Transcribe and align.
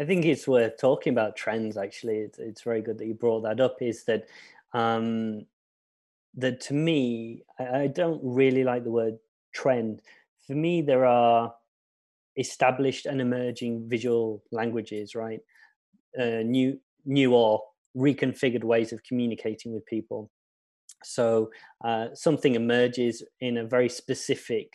I 0.00 0.04
think 0.04 0.24
it's 0.24 0.48
worth 0.48 0.78
talking 0.78 1.12
about 1.12 1.36
trends. 1.36 1.76
Actually, 1.76 2.20
it's, 2.20 2.38
it's 2.38 2.62
very 2.62 2.80
good 2.80 2.96
that 2.98 3.06
you 3.06 3.14
brought 3.14 3.42
that 3.42 3.60
up. 3.60 3.82
Is 3.82 4.04
that 4.04 4.26
um, 4.72 5.44
that 6.36 6.60
to 6.62 6.74
me, 6.74 7.44
I, 7.58 7.82
I 7.82 7.86
don't 7.86 8.20
really 8.22 8.64
like 8.64 8.84
the 8.84 8.90
word 8.90 9.18
trend. 9.52 10.00
For 10.46 10.54
me, 10.54 10.80
there 10.80 11.04
are 11.04 11.54
established 12.38 13.04
and 13.04 13.20
emerging 13.20 13.88
visual 13.88 14.42
languages, 14.50 15.14
right? 15.14 15.40
Uh, 16.18 16.42
new, 16.44 16.80
new 17.04 17.34
or 17.34 17.62
reconfigured 17.96 18.64
ways 18.64 18.92
of 18.92 19.02
communicating 19.02 19.74
with 19.74 19.84
people. 19.84 20.30
So 21.04 21.50
uh, 21.84 22.08
something 22.14 22.54
emerges 22.54 23.22
in 23.40 23.58
a 23.58 23.64
very 23.64 23.88
specific 23.88 24.72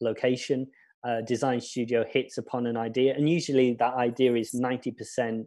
location. 0.00 0.68
Uh, 1.06 1.20
design 1.20 1.60
studio 1.60 2.02
hits 2.10 2.38
upon 2.38 2.66
an 2.66 2.76
idea, 2.76 3.14
and 3.14 3.28
usually 3.28 3.74
that 3.74 3.94
idea 3.94 4.34
is 4.34 4.52
90% 4.54 5.44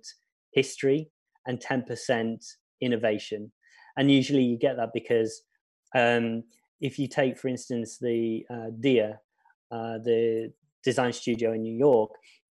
history 0.51 1.09
and 1.47 1.59
10% 1.59 2.37
innovation. 2.81 3.51
And 3.97 4.11
usually 4.11 4.43
you 4.43 4.57
get 4.57 4.77
that 4.77 4.91
because 4.93 5.41
um, 5.95 6.43
if 6.79 6.99
you 6.99 7.07
take, 7.07 7.39
for 7.39 7.47
instance, 7.47 7.97
the 7.99 8.45
uh, 8.51 8.67
DIA, 8.79 9.19
uh, 9.71 9.97
the 10.03 10.53
design 10.83 11.11
studio 11.11 11.53
in 11.53 11.63
New 11.63 11.75
York, 11.75 12.11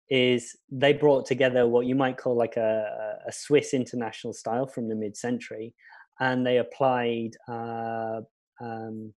is 0.10 0.56
they 0.72 0.94
brought 0.94 1.26
together 1.26 1.68
what 1.68 1.86
you 1.86 1.96
might 1.96 2.18
call 2.18 2.36
like 2.36 2.58
a, 2.58 3.20
a 3.28 3.32
Swiss 3.32 3.74
international 3.74 4.34
style 4.34 4.68
from 4.68 4.88
the 4.88 4.96
mid-century, 4.96 5.74
and 6.20 6.46
they 6.46 6.58
applied 6.58 7.32
uh, 7.48 8.22
um, 8.62 9.14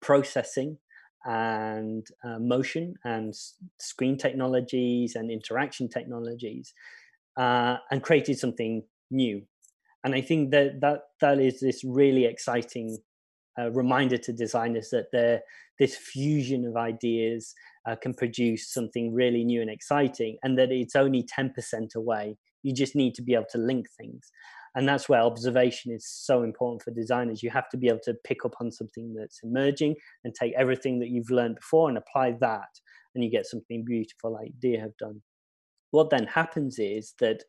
processing 0.00 0.78
and 1.24 2.06
uh, 2.24 2.38
motion 2.38 2.94
and 3.04 3.34
screen 3.78 4.16
technologies 4.16 5.14
and 5.14 5.30
interaction 5.30 5.88
technologies, 5.88 6.72
uh, 7.36 7.76
and 7.90 8.02
created 8.02 8.38
something 8.38 8.82
new. 9.10 9.42
And 10.04 10.14
I 10.14 10.20
think 10.22 10.50
that 10.52 10.80
that 10.80 11.00
that 11.20 11.40
is 11.40 11.60
this 11.60 11.84
really 11.84 12.24
exciting 12.24 12.98
uh, 13.58 13.70
reminder 13.72 14.16
to 14.16 14.32
designers 14.32 14.90
that 14.90 15.42
this 15.78 15.96
fusion 15.96 16.66
of 16.66 16.76
ideas 16.76 17.54
uh, 17.86 17.96
can 17.96 18.14
produce 18.14 18.72
something 18.72 19.12
really 19.12 19.44
new 19.44 19.60
and 19.60 19.70
exciting, 19.70 20.36
and 20.42 20.58
that 20.58 20.70
it's 20.70 20.94
only 20.94 21.24
10% 21.24 21.94
away. 21.96 22.36
You 22.62 22.74
just 22.74 22.94
need 22.94 23.14
to 23.14 23.22
be 23.22 23.34
able 23.34 23.46
to 23.52 23.58
link 23.58 23.86
things. 23.98 24.30
And 24.74 24.88
that's 24.88 25.08
where 25.08 25.20
observation 25.20 25.92
is 25.92 26.06
so 26.06 26.42
important 26.42 26.82
for 26.82 26.92
designers. 26.92 27.42
You 27.42 27.50
have 27.50 27.68
to 27.70 27.76
be 27.76 27.88
able 27.88 28.00
to 28.04 28.14
pick 28.24 28.44
up 28.44 28.54
on 28.60 28.70
something 28.70 29.14
that's 29.14 29.40
emerging 29.42 29.96
and 30.24 30.34
take 30.34 30.52
everything 30.56 31.00
that 31.00 31.08
you've 31.08 31.30
learned 31.30 31.56
before 31.56 31.88
and 31.88 31.98
apply 31.98 32.36
that, 32.40 32.68
and 33.14 33.24
you 33.24 33.30
get 33.30 33.46
something 33.46 33.84
beautiful 33.84 34.32
like 34.32 34.52
Dia 34.60 34.80
have 34.80 34.96
done. 34.96 35.22
What 35.90 36.10
then 36.10 36.26
happens 36.26 36.78
is 36.78 37.14
that 37.18 37.42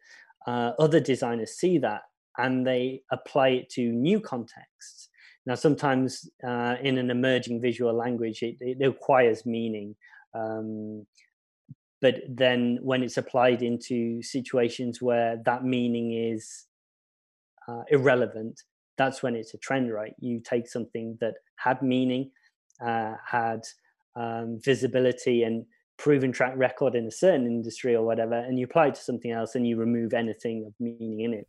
uh, 0.48 0.72
other 0.80 1.00
designers 1.00 1.52
see 1.52 1.78
that 1.78 2.02
and 2.38 2.66
they 2.66 3.02
apply 3.12 3.50
it 3.50 3.70
to 3.72 3.84
new 3.84 4.20
contexts. 4.20 5.10
Now, 5.46 5.56
sometimes 5.56 6.30
uh, 6.48 6.76
in 6.82 6.98
an 6.98 7.12
emerging 7.12 7.62
visual 7.62 7.94
language, 7.94 8.42
it, 8.42 8.56
it 8.60 8.84
acquires 8.84 9.46
meaning. 9.46 9.96
Um, 10.34 11.06
but 12.02 12.16
then 12.28 12.80
when 12.82 13.04
it's 13.04 13.18
applied 13.18 13.62
into 13.62 14.24
situations 14.24 15.02
where 15.02 15.38
that 15.46 15.64
meaning 15.64 16.14
is 16.14 16.66
uh, 17.72 17.84
irrelevant, 17.90 18.62
that's 18.98 19.24
when 19.24 19.36
it's 19.36 19.54
a 19.54 19.58
trend, 19.58 19.92
right? 19.94 20.14
You 20.20 20.40
take 20.40 20.68
something 20.68 21.18
that 21.22 21.36
had 21.56 21.82
meaning, 21.82 22.32
uh, 22.86 23.16
had 23.26 23.62
um, 24.16 24.60
visibility 24.64 25.44
and 25.44 25.66
proven 25.98 26.32
track 26.32 26.54
record 26.56 26.96
in 26.96 27.06
a 27.06 27.12
certain 27.12 27.46
industry 27.46 27.96
or 27.96 28.04
whatever, 28.04 28.34
and 28.34 28.60
you 28.60 28.66
apply 28.66 28.88
it 28.88 28.96
to 28.96 29.02
something 29.02 29.32
else 29.32 29.56
and 29.56 29.68
you 29.68 29.78
remove 29.78 30.14
anything 30.14 30.66
of 30.68 30.74
meaning 30.80 31.22
in 31.22 31.34
it. 31.34 31.48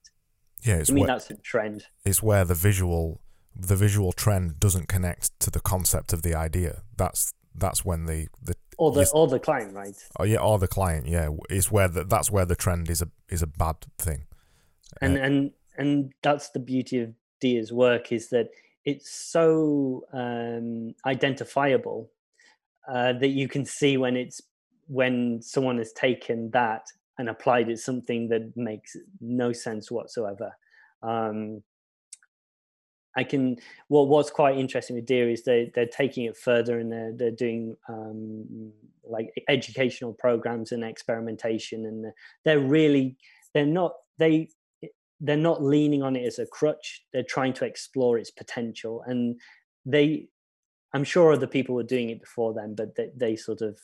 Yeah, 0.63 0.77
it's 0.77 0.91
I 0.91 0.93
mean 0.93 1.03
where, 1.03 1.15
that's 1.15 1.31
a 1.31 1.37
trend. 1.37 1.85
It's 2.05 2.23
where 2.23 2.45
the 2.45 2.55
visual 2.55 3.21
the 3.55 3.77
visual 3.77 4.13
trend 4.13 4.59
doesn't 4.59 4.89
connect 4.89 5.39
to 5.41 5.51
the 5.51 5.61
concept 5.61 6.13
of 6.13 6.23
the 6.23 6.35
idea. 6.35 6.83
That's 6.97 7.33
that's 7.55 7.85
when 7.85 8.07
the 8.07 8.29
the 8.43 8.55
or 8.79 8.93
the 8.93 9.11
or 9.13 9.27
the 9.27 9.41
client, 9.41 9.75
right? 9.75 9.97
Oh 10.19 10.25
yeah, 10.25 10.39
or 10.39 10.59
the 10.59 10.69
client. 10.69 11.07
Yeah, 11.07 11.31
it's 11.51 11.71
where 11.71 11.89
the, 11.89 12.05
that's 12.05 12.31
where 12.31 12.47
the 12.47 12.57
trend 12.57 12.91
is 12.91 13.03
a 13.03 13.09
is 13.29 13.43
a 13.43 13.47
bad 13.47 13.77
thing. 13.99 14.27
And 15.01 15.19
uh, 15.19 15.21
and 15.21 15.51
and 15.77 16.13
that's 16.23 16.51
the 16.51 16.59
beauty 16.59 17.01
of 17.01 17.13
Dia's 17.41 17.73
work 17.73 18.13
is 18.13 18.29
that 18.31 18.49
it's 18.85 19.11
so 19.11 20.05
um, 20.13 20.95
identifiable 21.07 22.11
uh, 22.89 23.13
that 23.15 23.29
you 23.29 23.49
can 23.49 23.65
see 23.65 23.97
when 23.97 24.17
it's 24.17 24.41
when 24.89 25.41
someone 25.41 25.79
has 25.79 25.93
taken 25.93 26.51
that 26.51 26.83
and 27.19 27.29
applied 27.29 27.69
it 27.71 27.79
something 27.79 28.29
that 28.29 28.53
makes 28.57 28.97
no 29.21 29.53
sense 29.53 29.91
whatsoever. 29.91 30.53
Um, 31.03 31.63
I 33.17 33.25
can. 33.25 33.57
Well, 33.89 34.07
what's 34.07 34.31
quite 34.31 34.57
interesting 34.57 34.97
with 34.97 35.07
Dia 35.07 35.29
is 35.29 35.45
they 35.45 35.71
they're 35.75 35.87
taking 35.87 36.25
it 36.25 36.37
further 36.37 36.79
and 36.79 36.91
they're 36.91 37.13
they're 37.15 37.31
doing 37.31 37.77
um, 37.89 38.73
like 39.05 39.31
educational 39.49 40.15
programs 40.15 40.73
and 40.73 40.83
experimentation, 40.83 41.85
and 41.85 42.13
they're 42.45 42.59
really 42.59 43.17
they're 43.53 43.67
not 43.67 43.93
they 44.19 44.49
they're 45.23 45.37
not 45.37 45.63
leaning 45.63 46.03
on 46.03 46.17
it 46.17 46.27
as 46.27 46.39
a 46.39 46.47
crutch. 46.47 47.05
They're 47.13 47.23
trying 47.23 47.55
to 47.55 47.65
explore 47.65 48.19
its 48.19 48.31
potential, 48.31 49.03
and 49.07 49.41
they. 49.87 50.29
I'm 50.95 51.05
sure 51.05 51.33
other 51.33 51.47
people 51.47 51.75
were 51.75 51.85
doing 51.85 52.11
it 52.11 52.21
before 52.21 52.53
them, 52.53 52.75
but 52.75 52.95
they, 52.97 53.09
they 53.17 53.37
sort 53.37 53.63
of 53.63 53.79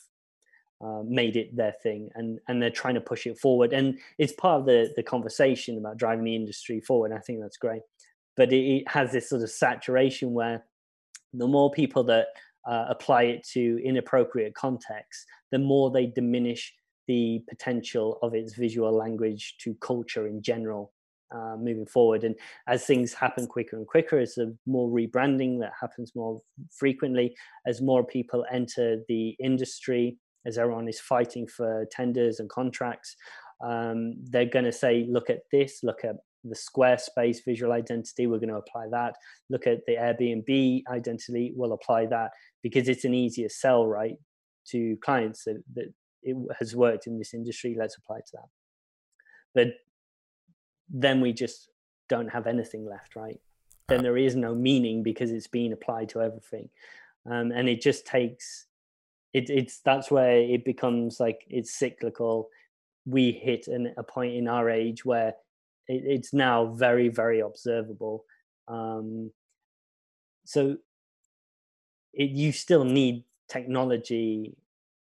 uh, 0.84 1.03
made 1.04 1.37
it 1.37 1.56
their 1.56 1.72
thing 1.82 2.09
and 2.15 2.38
and 2.47 2.62
they're 2.62 2.71
trying 2.71 2.94
to 2.94 3.00
push 3.00 3.27
it 3.27 3.37
forward 3.37 3.72
and 3.72 3.98
it's 4.19 4.32
part 4.34 4.60
of 4.60 4.66
the 4.66 4.93
the 4.94 5.03
conversation 5.03 5.77
about 5.77 5.97
driving 5.97 6.25
the 6.25 6.37
industry 6.37 6.81
forward 6.81 7.10
i 7.12 7.19
think 7.19 7.41
that's 7.41 7.56
great 7.56 7.82
but 8.37 8.53
it, 8.53 8.65
it 8.65 8.88
has 8.88 9.10
this 9.10 9.28
sort 9.28 9.43
of 9.43 9.50
saturation 9.50 10.32
where 10.32 10.65
the 11.32 11.48
more 11.48 11.69
people 11.72 12.04
that 12.04 12.28
uh, 12.69 12.84
apply 12.88 13.25
it 13.25 13.44
to 13.44 13.81
inappropriate 13.84 14.54
contexts 14.54 15.27
the 15.50 15.59
more 15.59 15.91
they 15.91 16.06
diminish 16.06 16.72
the 17.09 17.43
potential 17.48 18.16
of 18.22 18.32
its 18.32 18.54
visual 18.54 18.93
language 18.93 19.56
to 19.59 19.75
culture 19.81 20.28
in 20.28 20.41
general 20.41 20.93
uh, 21.34 21.56
moving 21.59 21.87
forward. 21.87 22.25
And 22.25 22.34
as 22.66 22.84
things 22.84 23.12
happen 23.12 23.47
quicker 23.47 23.77
and 23.77 23.87
quicker, 23.87 24.19
as 24.19 24.34
the 24.34 24.56
more 24.66 24.89
rebranding 24.89 25.61
that 25.61 25.72
happens 25.81 26.12
more 26.15 26.41
frequently, 26.71 27.37
as 27.66 27.81
more 27.81 28.05
people 28.05 28.44
enter 28.50 28.99
the 29.09 29.37
industry, 29.43 30.19
as 30.47 30.59
everyone 30.59 30.89
is 30.89 31.00
fighting 31.00 31.47
for 31.47 31.87
tenders 31.91 32.41
and 32.41 32.49
contracts, 32.49 33.16
um, 33.65 34.15
they're 34.31 34.47
going 34.47 34.65
to 34.65 34.72
say, 34.72 35.06
look 35.09 35.31
at 35.31 35.41
this, 35.53 35.81
look 35.83 36.05
at 36.05 36.16
the 36.44 36.56
Squarespace 36.56 37.39
visual 37.45 37.72
identity, 37.72 38.27
we're 38.27 38.39
going 38.39 38.49
to 38.49 38.56
apply 38.56 38.87
that. 38.91 39.15
Look 39.50 39.66
at 39.66 39.81
the 39.87 39.97
Airbnb 39.97 40.83
identity, 40.91 41.53
we'll 41.56 41.72
apply 41.72 42.06
that 42.06 42.31
because 42.62 42.89
it's 42.89 43.05
an 43.05 43.15
easier 43.15 43.49
sell, 43.49 43.87
right, 43.87 44.16
to 44.69 44.97
clients 45.03 45.45
that, 45.45 45.62
that 45.75 45.93
it 46.22 46.37
has 46.59 46.77
worked 46.77 47.06
in 47.06 47.19
this 47.19 47.34
industry. 47.34 47.77
Let's 47.78 47.97
apply 47.97 48.19
to 48.19 48.33
that. 48.34 48.49
But 49.55 49.69
then 50.91 51.21
we 51.21 51.32
just 51.32 51.69
don't 52.09 52.28
have 52.28 52.47
anything 52.47 52.87
left, 52.87 53.16
right? 53.16 53.41
Then 53.88 54.00
uh. 54.00 54.03
there 54.03 54.16
is 54.16 54.37
no 54.37 54.54
meaning 54.54 55.03
because 55.03 55.31
it's 55.31 55.47
being 55.47 55.72
applied 55.72 56.09
to 56.10 56.22
everything. 56.22 56.69
Um, 57.31 57.53
and 57.53 57.69
it 57.69 57.81
just 57.81 58.06
takes 58.06 58.69
it, 59.34 59.50
it's 59.50 59.81
that's 59.81 60.10
where 60.10 60.38
it 60.38 60.65
becomes 60.65 61.21
like 61.21 61.44
it's 61.48 61.78
cyclical 61.78 62.48
we 63.06 63.32
hit 63.32 63.69
an, 63.69 63.94
a 63.97 64.03
point 64.03 64.34
in 64.34 64.48
our 64.48 64.71
age 64.71 65.04
where 65.04 65.34
it, 65.87 66.03
it's 66.04 66.32
now 66.32 66.66
very 66.66 67.09
very 67.09 67.41
observable 67.41 68.25
um, 68.69 69.31
so 70.44 70.77
it, 72.15 72.31
you 72.31 72.53
still 72.53 72.84
need 72.84 73.25
technology 73.48 74.56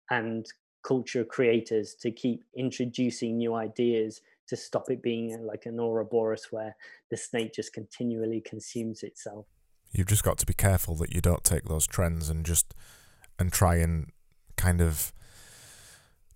and 0.09 0.45
culture 0.83 1.23
creators 1.23 1.95
to 1.95 2.11
keep 2.11 2.43
introducing 2.55 3.37
new 3.37 3.55
ideas 3.55 4.21
to 4.47 4.55
stop 4.55 4.89
it 4.89 5.01
being 5.01 5.45
like 5.45 5.65
an 5.65 5.79
Ouroboros 5.79 6.47
where 6.51 6.75
the 7.09 7.17
snake 7.17 7.53
just 7.53 7.73
continually 7.73 8.41
consumes 8.41 9.03
itself. 9.03 9.45
You've 9.91 10.07
just 10.07 10.23
got 10.23 10.37
to 10.39 10.45
be 10.45 10.53
careful 10.53 10.95
that 10.95 11.13
you 11.13 11.21
don't 11.21 11.43
take 11.43 11.65
those 11.65 11.87
trends 11.87 12.29
and 12.29 12.45
just 12.45 12.73
and 13.39 13.51
try 13.51 13.75
and 13.75 14.11
kind 14.57 14.81
of 14.81 15.13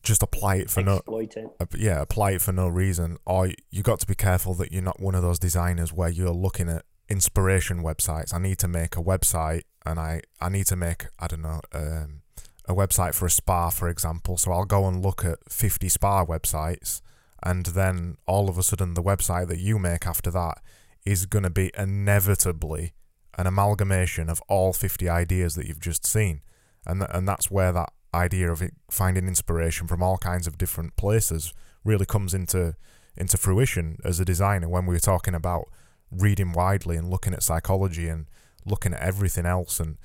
just 0.03 0.23
apply 0.23 0.55
it 0.55 0.69
for 0.69 0.79
Exploit 0.79 1.33
no 1.35 1.55
it. 1.59 1.67
yeah 1.77 2.01
apply 2.01 2.31
it 2.31 2.41
for 2.41 2.51
no 2.51 2.67
reason 2.67 3.17
or 3.25 3.49
you 3.69 3.83
got 3.83 3.99
to 3.99 4.07
be 4.07 4.15
careful 4.15 4.53
that 4.53 4.71
you're 4.71 4.81
not 4.81 4.99
one 4.99 5.13
of 5.13 5.21
those 5.21 5.39
designers 5.39 5.91
where 5.91 6.09
you're 6.09 6.31
looking 6.31 6.69
at 6.69 6.85
inspiration 7.09 7.83
websites 7.83 8.33
i 8.33 8.37
need 8.37 8.57
to 8.57 8.67
make 8.67 8.95
a 8.95 9.03
website 9.03 9.63
and 9.85 9.99
i 9.99 10.21
i 10.39 10.47
need 10.47 10.65
to 10.65 10.75
make 10.75 11.07
i 11.19 11.27
don't 11.27 11.41
know 11.41 11.59
um, 11.73 12.21
a 12.65 12.73
website 12.73 13.13
for 13.13 13.25
a 13.25 13.29
spa 13.29 13.69
for 13.69 13.89
example 13.89 14.37
so 14.37 14.51
i'll 14.51 14.65
go 14.65 14.87
and 14.87 15.03
look 15.03 15.25
at 15.25 15.37
50 15.49 15.89
spa 15.89 16.25
websites 16.25 17.01
and 17.43 17.67
then 17.67 18.17
all 18.25 18.49
of 18.49 18.57
a 18.57 18.63
sudden 18.63 18.93
the 18.93 19.03
website 19.03 19.47
that 19.47 19.59
you 19.59 19.79
make 19.79 20.05
after 20.05 20.31
that 20.31 20.59
is 21.05 21.25
going 21.25 21.43
to 21.43 21.49
be 21.49 21.71
inevitably 21.77 22.93
an 23.37 23.47
amalgamation 23.47 24.29
of 24.29 24.41
all 24.47 24.73
50 24.73 25.07
ideas 25.07 25.55
that 25.55 25.65
you've 25.65 25.79
just 25.79 26.05
seen. 26.05 26.41
And 26.85 27.01
th- 27.01 27.11
and 27.13 27.27
that's 27.27 27.49
where 27.49 27.71
that 27.71 27.91
idea 28.13 28.51
of 28.51 28.63
finding 28.89 29.27
inspiration 29.27 29.87
from 29.87 30.03
all 30.03 30.17
kinds 30.17 30.47
of 30.47 30.57
different 30.57 30.95
places 30.95 31.53
really 31.83 32.05
comes 32.05 32.33
into 32.33 32.75
into 33.15 33.37
fruition 33.37 33.97
as 34.03 34.19
a 34.19 34.25
designer 34.25 34.67
when 34.67 34.85
we 34.85 34.95
were 34.95 34.99
talking 34.99 35.35
about 35.35 35.69
reading 36.11 36.53
widely 36.53 36.95
and 36.95 37.09
looking 37.09 37.33
at 37.33 37.43
psychology 37.43 38.07
and 38.07 38.25
looking 38.65 38.93
at 38.93 39.01
everything 39.01 39.45
else 39.45 39.79
and 39.79 39.97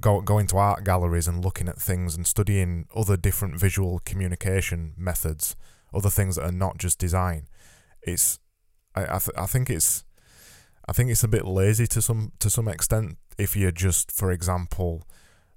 go, 0.00 0.20
going 0.20 0.46
to 0.48 0.56
art 0.56 0.84
galleries 0.84 1.28
and 1.28 1.44
looking 1.44 1.68
at 1.68 1.80
things 1.80 2.16
and 2.16 2.26
studying 2.26 2.86
other 2.94 3.16
different 3.16 3.58
visual 3.58 4.00
communication 4.04 4.94
methods, 4.96 5.56
other 5.94 6.10
things 6.10 6.36
that 6.36 6.44
are 6.44 6.52
not 6.52 6.78
just 6.78 6.98
design. 6.98 7.48
It's 8.02 8.38
I 8.94 9.02
I, 9.02 9.18
th- 9.18 9.36
I 9.36 9.46
think 9.46 9.70
it's 9.70 10.04
I 10.88 10.92
think 10.92 11.10
it's 11.10 11.24
a 11.24 11.28
bit 11.28 11.44
lazy 11.44 11.86
to 11.88 12.02
some 12.02 12.32
to 12.38 12.50
some 12.50 12.68
extent 12.68 13.18
if 13.38 13.56
you're 13.56 13.72
just 13.72 14.12
for 14.12 14.30
example 14.30 15.06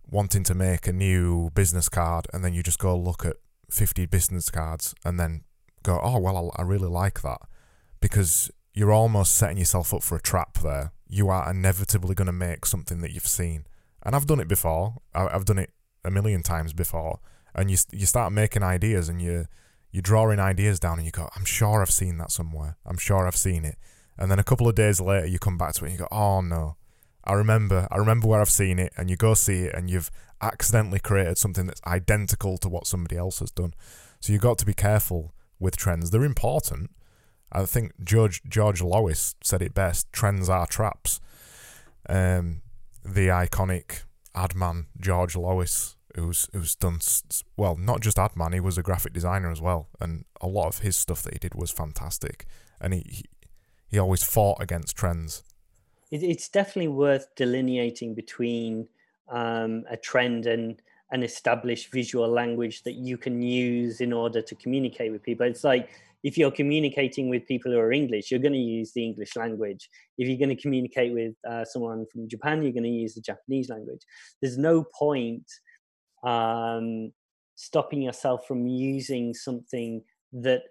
wanting 0.10 0.44
to 0.44 0.56
make 0.56 0.88
a 0.88 0.94
new 0.94 1.50
business 1.54 1.90
card 1.90 2.28
and 2.34 2.44
then 2.44 2.54
you 2.54 2.64
just 2.64 2.80
go 2.80 2.98
look 2.98 3.26
at 3.26 3.36
50 3.70 4.06
business 4.06 4.50
cards 4.50 4.96
and 5.04 5.20
then 5.20 5.44
go 5.84 6.00
oh 6.02 6.18
well 6.18 6.52
I, 6.58 6.62
I 6.62 6.66
really 6.66 6.88
like 6.88 7.22
that 7.24 7.42
because 8.00 8.50
you're 8.74 8.94
almost 8.94 9.36
setting 9.36 9.58
yourself 9.58 9.94
up 9.94 10.02
for 10.02 10.16
a 10.16 10.22
trap 10.22 10.60
there 10.60 10.94
you 11.10 11.28
are 11.28 11.52
inevitably 11.52 12.16
going 12.16 12.28
to 12.28 12.32
make 12.32 12.66
something 12.66 13.02
that 13.02 13.12
you've 13.12 13.28
seen 13.28 13.66
and 14.08 14.16
I've 14.16 14.26
done 14.26 14.40
it 14.40 14.48
before. 14.48 14.96
I've 15.14 15.44
done 15.44 15.60
it 15.60 15.72
a 16.06 16.10
million 16.10 16.42
times 16.42 16.72
before. 16.72 17.20
And 17.54 17.70
you 17.70 17.78
you 17.92 18.06
start 18.06 18.32
making 18.32 18.64
ideas, 18.64 19.10
and 19.10 19.22
you 19.22 19.48
you're 19.98 20.04
drawing 20.04 20.40
ideas 20.40 20.80
down, 20.80 21.00
and 21.00 21.08
you 21.08 21.12
go, 21.12 21.28
"I'm 21.36 21.44
sure 21.44 21.82
I've 21.82 21.90
seen 21.90 22.20
that 22.20 22.30
somewhere. 22.30 22.78
I'm 22.86 23.00
sure 23.00 23.26
I've 23.26 23.36
seen 23.36 23.66
it." 23.66 23.80
And 24.16 24.30
then 24.30 24.38
a 24.38 24.44
couple 24.44 24.68
of 24.68 24.76
days 24.76 25.02
later, 25.02 25.26
you 25.26 25.40
come 25.40 25.58
back 25.58 25.74
to 25.74 25.86
it, 25.86 25.88
and 25.90 25.94
you 25.98 26.06
go, 26.06 26.08
"Oh 26.12 26.42
no, 26.42 26.78
I 27.24 27.34
remember. 27.34 27.88
I 27.90 27.98
remember 27.98 28.28
where 28.28 28.40
I've 28.40 28.52
seen 28.52 28.78
it." 28.78 28.94
And 28.96 29.10
you 29.10 29.16
go 29.16 29.34
see 29.34 29.64
it, 29.64 29.74
and 29.74 29.90
you've 29.90 30.12
accidentally 30.40 31.00
created 31.00 31.40
something 31.40 31.66
that's 31.66 31.82
identical 31.88 32.60
to 32.60 32.70
what 32.70 32.86
somebody 32.86 33.18
else 33.18 33.40
has 33.40 33.50
done. 33.50 33.74
So 34.20 34.34
you've 34.34 34.44
got 34.44 34.60
to 34.60 34.68
be 34.68 34.76
careful 34.76 35.34
with 35.58 35.78
trends. 35.78 36.12
They're 36.12 36.24
important. 36.24 36.92
I 37.52 37.66
think 37.66 37.94
George 38.04 38.44
George 38.48 38.84
Lois 38.84 39.34
said 39.42 39.64
it 39.64 39.74
best: 39.74 40.14
"Trends 40.14 40.48
are 40.48 40.68
traps." 40.68 41.20
Um, 42.08 42.62
the 43.04 43.30
iconic 43.30 44.04
ad 44.36 44.54
man 44.54 44.86
George 45.00 45.36
Lois, 45.36 45.97
who's 46.18 46.50
who's 46.54 46.76
done 46.76 47.00
well. 47.56 47.76
Not 47.78 48.02
just 48.02 48.20
ad 48.20 48.36
man, 48.36 48.54
he 48.54 48.60
was 48.60 48.78
a 48.78 48.84
graphic 48.84 49.14
designer 49.14 49.52
as 49.52 49.62
well, 49.62 49.88
and 50.00 50.26
a 50.42 50.48
lot 50.48 50.68
of 50.68 50.80
his 50.80 50.98
stuff 50.98 51.22
that 51.24 51.34
he 51.34 51.40
did 51.40 51.56
was 51.56 51.72
fantastic. 51.72 52.46
And 52.82 52.94
he 52.94 53.04
he, 53.08 53.24
he 53.90 54.00
always 54.00 54.24
fought 54.24 54.62
against 54.62 54.96
trends. 54.96 55.44
it's 56.12 56.50
definitely 56.50 56.90
worth 56.90 57.28
delineating 57.36 58.14
between 58.14 58.88
um, 59.30 59.84
a 59.90 59.98
trend 59.98 60.46
and 60.46 60.82
an 61.12 61.24
established 61.24 61.92
visual 61.92 62.28
language 62.28 62.84
that 62.84 62.96
you 62.96 63.18
can 63.18 63.42
use 63.42 64.02
in 64.02 64.12
order 64.12 64.42
to 64.42 64.56
communicate 64.56 65.12
with 65.12 65.24
people. 65.24 65.46
It's 65.46 65.64
like 65.64 65.90
if 66.24 66.38
you're 66.38 66.52
communicating 66.52 67.30
with 67.30 67.46
people 67.46 67.72
who 67.72 67.80
are 67.80 67.92
English, 67.92 68.32
you're 68.32 68.40
going 68.40 68.54
to 68.54 68.60
use 68.60 68.92
the 68.92 69.04
English 69.04 69.36
language. 69.36 69.90
If 70.18 70.28
you're 70.28 70.38
going 70.38 70.56
to 70.56 70.62
communicate 70.62 71.14
with 71.14 71.36
uh, 71.50 71.64
someone 71.64 72.06
from 72.12 72.28
Japan, 72.28 72.64
you're 72.64 72.74
going 72.74 72.84
to 72.84 72.90
use 72.90 73.14
the 73.14 73.22
Japanese 73.22 73.70
language. 73.70 74.02
There's 74.42 74.58
no 74.58 74.84
point 74.84 75.46
um, 76.24 77.12
stopping 77.56 78.02
yourself 78.02 78.46
from 78.48 78.68
using 78.68 79.34
something 79.34 80.04
that 80.34 80.62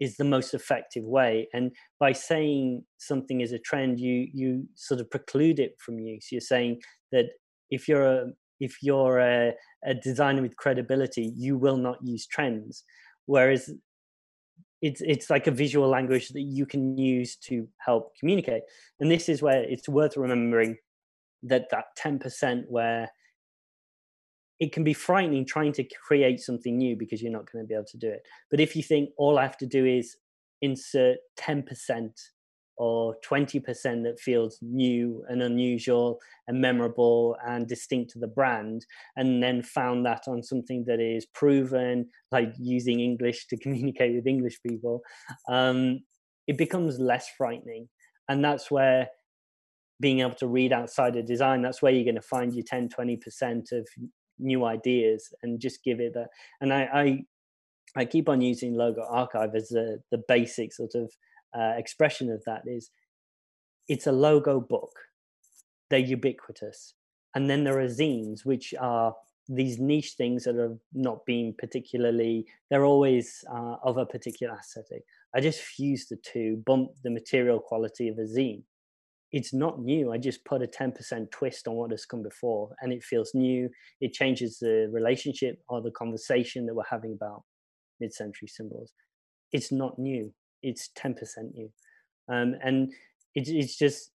is 0.00 0.16
the 0.16 0.24
most 0.24 0.54
effective 0.54 1.04
way. 1.04 1.48
And 1.54 1.72
by 2.00 2.12
saying 2.12 2.84
something 2.98 3.40
is 3.40 3.52
a 3.52 3.58
trend, 3.58 4.00
you 4.00 4.28
you 4.32 4.66
sort 4.74 5.00
of 5.00 5.10
preclude 5.10 5.58
it 5.58 5.76
from 5.78 6.00
use. 6.00 6.28
You're 6.30 6.40
saying 6.40 6.80
that 7.12 7.26
if 7.70 7.88
you're 7.88 8.06
a 8.06 8.26
if 8.60 8.82
you're 8.82 9.18
a, 9.18 9.52
a 9.84 9.94
designer 9.94 10.42
with 10.42 10.56
credibility, 10.56 11.32
you 11.36 11.56
will 11.56 11.76
not 11.76 11.98
use 12.02 12.26
trends. 12.26 12.84
Whereas 13.26 13.70
it's 14.82 15.00
it's 15.00 15.30
like 15.30 15.46
a 15.46 15.52
visual 15.52 15.88
language 15.88 16.28
that 16.30 16.42
you 16.42 16.66
can 16.66 16.98
use 16.98 17.36
to 17.36 17.68
help 17.78 18.12
communicate 18.18 18.62
and 18.98 19.10
this 19.10 19.28
is 19.28 19.40
where 19.40 19.62
it's 19.62 19.88
worth 19.88 20.16
remembering 20.16 20.76
that 21.44 21.66
that 21.70 21.84
10% 21.98 22.64
where 22.68 23.08
it 24.62 24.72
can 24.72 24.84
be 24.84 24.94
frightening 24.94 25.44
trying 25.44 25.72
to 25.72 25.84
create 26.06 26.40
something 26.40 26.76
new 26.78 26.94
because 26.96 27.20
you're 27.20 27.38
not 27.38 27.50
going 27.50 27.64
to 27.64 27.68
be 27.68 27.74
able 27.74 27.84
to 27.84 27.98
do 27.98 28.08
it. 28.08 28.22
But 28.50 28.60
if 28.60 28.76
you 28.76 28.82
think 28.82 29.10
all 29.16 29.38
i 29.38 29.42
have 29.42 29.58
to 29.58 29.66
do 29.66 29.84
is 29.84 30.16
insert 30.60 31.18
10% 31.38 32.10
or 32.78 33.16
20% 33.28 34.02
that 34.04 34.18
feels 34.18 34.58
new 34.62 35.24
and 35.28 35.42
unusual 35.42 36.18
and 36.48 36.60
memorable 36.60 37.36
and 37.46 37.66
distinct 37.66 38.12
to 38.12 38.18
the 38.18 38.34
brand 38.38 38.86
and 39.16 39.42
then 39.42 39.62
found 39.62 40.06
that 40.06 40.22
on 40.26 40.42
something 40.42 40.84
that 40.86 41.00
is 41.00 41.26
proven 41.26 42.08
like 42.30 42.52
using 42.58 43.00
english 43.00 43.46
to 43.48 43.58
communicate 43.64 44.14
with 44.14 44.26
english 44.26 44.58
people 44.62 45.02
um, 45.48 46.00
it 46.46 46.58
becomes 46.58 46.98
less 46.98 47.28
frightening. 47.36 47.88
And 48.28 48.44
that's 48.44 48.70
where 48.70 49.08
being 50.00 50.20
able 50.20 50.34
to 50.34 50.48
read 50.48 50.72
outside 50.72 51.16
of 51.16 51.26
design 51.26 51.62
that's 51.62 51.80
where 51.80 51.92
you're 51.92 52.04
going 52.04 52.16
to 52.16 52.22
find 52.22 52.52
your 52.52 52.64
10 52.66 52.88
20% 52.88 53.72
of 53.72 53.86
new 54.42 54.64
ideas 54.64 55.32
and 55.42 55.60
just 55.60 55.84
give 55.84 56.00
it 56.00 56.14
that 56.14 56.28
and 56.60 56.72
I, 56.72 56.88
I 56.92 57.24
I 57.94 58.04
keep 58.06 58.28
on 58.28 58.40
using 58.40 58.74
logo 58.74 59.04
archive 59.08 59.54
as 59.54 59.68
the 59.68 60.02
the 60.10 60.22
basic 60.28 60.72
sort 60.72 60.94
of 60.94 61.12
uh, 61.54 61.74
expression 61.76 62.30
of 62.30 62.42
that 62.46 62.62
is 62.66 62.90
it's 63.88 64.06
a 64.06 64.12
logo 64.12 64.60
book. 64.60 64.92
They're 65.90 65.98
ubiquitous. 65.98 66.94
And 67.34 67.48
then 67.48 67.64
there 67.64 67.78
are 67.78 67.88
zines, 67.88 68.44
which 68.44 68.74
are 68.80 69.14
these 69.48 69.78
niche 69.78 70.14
things 70.16 70.44
that 70.44 70.56
are 70.56 70.78
not 70.92 71.24
being 71.26 71.54
particularly, 71.58 72.46
they're 72.70 72.84
always 72.84 73.44
uh, 73.50 73.76
of 73.82 73.96
a 73.96 74.06
particular 74.06 74.54
aesthetic. 74.54 75.02
I 75.34 75.40
just 75.40 75.60
fuse 75.60 76.06
the 76.08 76.16
two, 76.16 76.62
bump 76.64 76.90
the 77.02 77.10
material 77.10 77.58
quality 77.58 78.08
of 78.08 78.18
a 78.18 78.22
zine. 78.22 78.62
It's 79.32 79.54
not 79.54 79.80
new. 79.80 80.12
I 80.12 80.18
just 80.18 80.44
put 80.44 80.62
a 80.62 80.66
10% 80.66 81.30
twist 81.30 81.66
on 81.66 81.74
what 81.74 81.90
has 81.90 82.04
come 82.04 82.22
before 82.22 82.74
and 82.80 82.92
it 82.92 83.02
feels 83.02 83.32
new. 83.34 83.70
It 84.00 84.12
changes 84.12 84.58
the 84.58 84.90
relationship 84.92 85.58
or 85.68 85.80
the 85.80 85.90
conversation 85.90 86.66
that 86.66 86.74
we're 86.74 86.84
having 86.90 87.12
about 87.14 87.42
mid 87.98 88.12
century 88.12 88.48
symbols. 88.48 88.92
It's 89.52 89.72
not 89.72 89.98
new 89.98 90.32
it's 90.62 90.90
10% 90.96 91.54
new 91.54 91.70
um, 92.28 92.54
and 92.62 92.92
it, 93.34 93.48
it's 93.48 93.76
just 93.76 94.10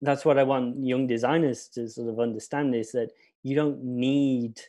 that's 0.00 0.24
what 0.24 0.38
i 0.38 0.42
want 0.42 0.76
young 0.84 1.06
designers 1.06 1.68
to 1.68 1.88
sort 1.88 2.08
of 2.08 2.20
understand 2.20 2.74
is 2.74 2.92
that 2.92 3.10
you 3.42 3.56
don't 3.56 3.82
need 3.82 4.60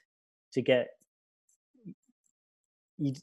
to 0.52 0.62
get 0.62 0.90
you 2.98 3.14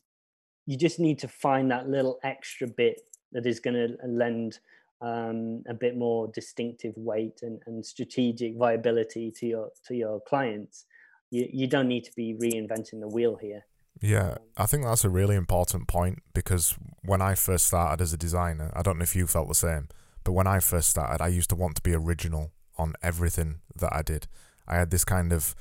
you 0.67 0.77
just 0.77 0.99
need 0.99 1.19
to 1.19 1.29
find 1.29 1.71
that 1.71 1.89
little 1.89 2.19
extra 2.25 2.67
bit 2.67 3.01
that 3.33 3.47
is 3.47 3.61
going 3.61 3.75
to 3.75 3.97
lend 4.07 4.59
um, 5.03 5.63
a 5.69 5.75
bit 5.75 5.97
more 5.97 6.29
distinctive 6.35 6.95
weight 6.97 7.41
and, 7.43 7.61
and 7.67 7.85
strategic 7.85 8.57
viability 8.57 9.31
to 9.31 9.47
your 9.47 9.71
to 9.87 9.95
your 9.95 10.21
clients 10.21 10.87
you, 11.31 11.47
you 11.53 11.67
don't 11.67 11.89
need 11.89 12.05
to 12.05 12.13
be 12.17 12.35
reinventing 12.35 13.01
the 13.01 13.09
wheel 13.09 13.37
here 13.41 13.65
yeah, 14.01 14.37
I 14.57 14.67
think 14.67 14.85
that's 14.85 15.05
a 15.05 15.11
really 15.11 15.37
important 15.37 15.89
point 15.89 16.23
because 16.35 16.77
when 17.03 17.23
I 17.23 17.35
first 17.35 17.67
started 17.67 18.03
as 18.03 18.13
a 18.13 18.19
designer, 18.19 18.71
I 18.77 18.83
don't 18.83 18.99
know 18.99 19.05
if 19.05 19.17
you 19.17 19.27
felt 19.27 19.49
the 19.49 19.55
same, 19.55 19.89
but 20.23 20.33
when 20.33 20.47
I 20.47 20.61
first 20.61 20.91
started, 20.91 21.23
I 21.23 21.29
used 21.29 21.51
to 21.51 21.57
want 21.57 21.77
to 21.77 21.83
be 21.83 21.95
original 21.95 22.53
on 22.77 22.95
everything 23.03 23.61
that 23.75 23.93
I 23.93 24.03
did. 24.03 24.27
I 24.69 24.77
had 24.77 24.91
this 24.91 25.05
kind 25.05 25.33
of 25.33 25.55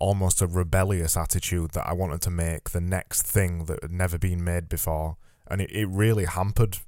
almost 0.00 0.40
a 0.40 0.46
rebellious 0.46 1.16
attitude 1.16 1.72
that 1.72 1.86
I 1.86 1.92
wanted 1.92 2.20
to 2.22 2.30
make 2.30 2.70
the 2.70 2.80
next 2.80 3.22
thing 3.22 3.64
that 3.64 3.82
had 3.82 3.92
never 3.92 4.18
been 4.18 4.44
made 4.44 4.68
before. 4.68 5.16
And 5.50 5.60
it, 5.60 5.70
it 5.72 5.88
really 5.88 6.26
hampered 6.26 6.78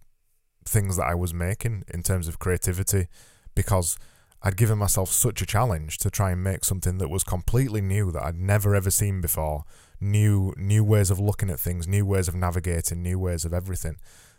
things 0.64 0.96
that 0.96 1.06
I 1.06 1.14
was 1.14 1.34
making 1.34 1.84
in 1.92 2.02
terms 2.02 2.28
of 2.28 2.38
creativity 2.38 3.08
because 3.54 3.98
I'd 4.42 4.56
given 4.56 4.78
myself 4.78 5.10
such 5.10 5.40
a 5.40 5.46
challenge 5.46 5.98
to 5.98 6.10
try 6.10 6.32
and 6.32 6.42
make 6.42 6.64
something 6.64 6.98
that 6.98 7.08
was 7.08 7.22
completely 7.22 7.80
new 7.80 8.10
that 8.10 8.24
I'd 8.24 8.38
never 8.38 8.74
ever 8.74 8.90
seen 8.90 9.20
before 9.20 9.64
new 10.00 10.52
new 10.56 10.82
ways 10.82 11.10
of 11.10 11.20
looking 11.20 11.48
at 11.48 11.60
things, 11.60 11.86
new 11.86 12.04
ways 12.04 12.26
of 12.28 12.34
navigating, 12.34 13.02
new 13.02 13.18
ways 13.18 13.44
of 13.44 13.54
everything. 13.54 13.96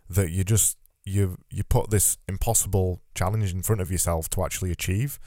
That 0.09 0.29
you 0.29 0.43
just 0.43 0.77
you 1.05 1.37
you 1.49 1.63
put 1.63 1.89
this 1.89 2.17
impossible 2.27 3.01
challenge 3.15 3.53
in 3.53 3.63
front 3.63 3.81
of 3.81 3.91
yourself 3.91 4.29
to 4.31 4.43
actually 4.43 4.71
achieve. 4.71 5.19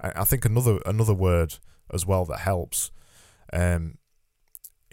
I, 0.00 0.24
think 0.24 0.44
another 0.44 0.80
another 0.84 1.14
word 1.14 1.54
as 1.92 2.04
well 2.04 2.24
that 2.26 2.40
helps 2.40 2.90
um, 3.52 3.98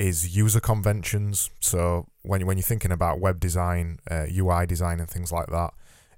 is 0.01 0.36
user 0.36 0.60
conventions. 0.60 1.51
So 1.60 2.08
when 2.24 2.46
when 2.48 2.58
you're 2.58 2.63
thinking 2.63 2.91
about 2.91 3.20
web 3.20 3.39
design, 3.39 4.00
uh, 4.10 4.25
UI 4.29 4.65
design, 4.65 5.00
and 5.00 5.08
things 5.08 5.31
like 5.31 5.48
that, 5.48 5.74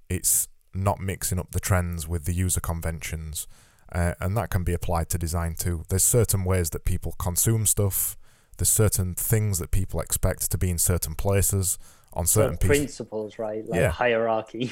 it's 0.10 0.48
not 0.74 1.00
mixing 1.00 1.38
up 1.38 1.52
the 1.52 1.60
trends 1.60 2.08
with 2.08 2.24
the 2.24 2.34
user 2.34 2.62
conventions. 2.62 3.48
Uh, 3.92 4.14
and 4.20 4.36
that 4.38 4.50
can 4.50 4.64
be 4.64 4.74
applied 4.74 5.10
to 5.10 5.18
design 5.18 5.54
too. 5.54 5.84
There's 5.90 6.04
certain 6.04 6.46
ways 6.46 6.70
that 6.72 6.86
people 6.86 7.14
consume 7.20 7.66
stuff, 7.66 8.18
there's 8.58 8.70
certain 8.70 9.14
things 9.16 9.60
that 9.60 9.70
people 9.70 10.00
expect 10.00 10.50
to 10.50 10.58
be 10.58 10.70
in 10.70 10.78
certain 10.78 11.14
places 11.14 11.78
on 12.14 12.26
certain 12.26 12.58
principles, 12.58 13.38
right? 13.38 13.68
Like 13.68 13.80
yeah. 13.80 13.90
hierarchy. 13.90 14.72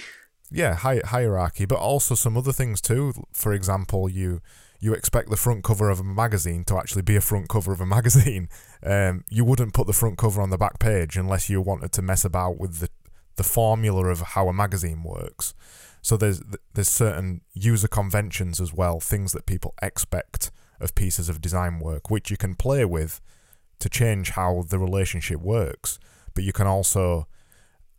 Yeah, 0.53 0.75
hi- 0.75 1.01
hierarchy, 1.05 1.65
but 1.65 1.79
also 1.79 2.13
some 2.13 2.35
other 2.35 2.51
things 2.51 2.81
too. 2.81 3.13
For 3.31 3.53
example, 3.53 4.09
you 4.09 4.41
you 4.81 4.93
expect 4.93 5.29
the 5.29 5.37
front 5.37 5.63
cover 5.63 5.89
of 5.89 5.99
a 5.99 6.03
magazine 6.03 6.65
to 6.65 6.77
actually 6.77 7.03
be 7.03 7.15
a 7.15 7.21
front 7.21 7.47
cover 7.47 7.71
of 7.71 7.79
a 7.79 7.85
magazine. 7.97 8.49
Um, 8.83 9.23
you 9.29 9.45
wouldn't 9.45 9.73
put 9.73 9.87
the 9.87 9.93
front 9.93 10.17
cover 10.17 10.41
on 10.41 10.49
the 10.49 10.57
back 10.57 10.79
page 10.79 11.15
unless 11.15 11.49
you 11.49 11.61
wanted 11.61 11.93
to 11.93 12.01
mess 12.01 12.25
about 12.25 12.57
with 12.57 12.79
the 12.79 12.89
the 13.37 13.43
formula 13.43 14.07
of 14.07 14.19
how 14.19 14.49
a 14.49 14.53
magazine 14.53 15.03
works. 15.03 15.53
So 16.01 16.17
there's 16.17 16.41
there's 16.73 16.89
certain 16.89 17.41
user 17.53 17.87
conventions 17.87 18.59
as 18.59 18.73
well, 18.73 18.99
things 18.99 19.31
that 19.31 19.45
people 19.45 19.73
expect 19.81 20.51
of 20.79 20.95
pieces 20.95 21.29
of 21.29 21.41
design 21.41 21.79
work, 21.79 22.09
which 22.09 22.31
you 22.31 22.37
can 22.37 22.55
play 22.55 22.83
with 22.83 23.21
to 23.79 23.87
change 23.87 24.31
how 24.31 24.65
the 24.67 24.79
relationship 24.79 25.39
works. 25.39 25.99
But 26.33 26.43
you 26.43 26.53
can 26.53 26.65
also 26.65 27.27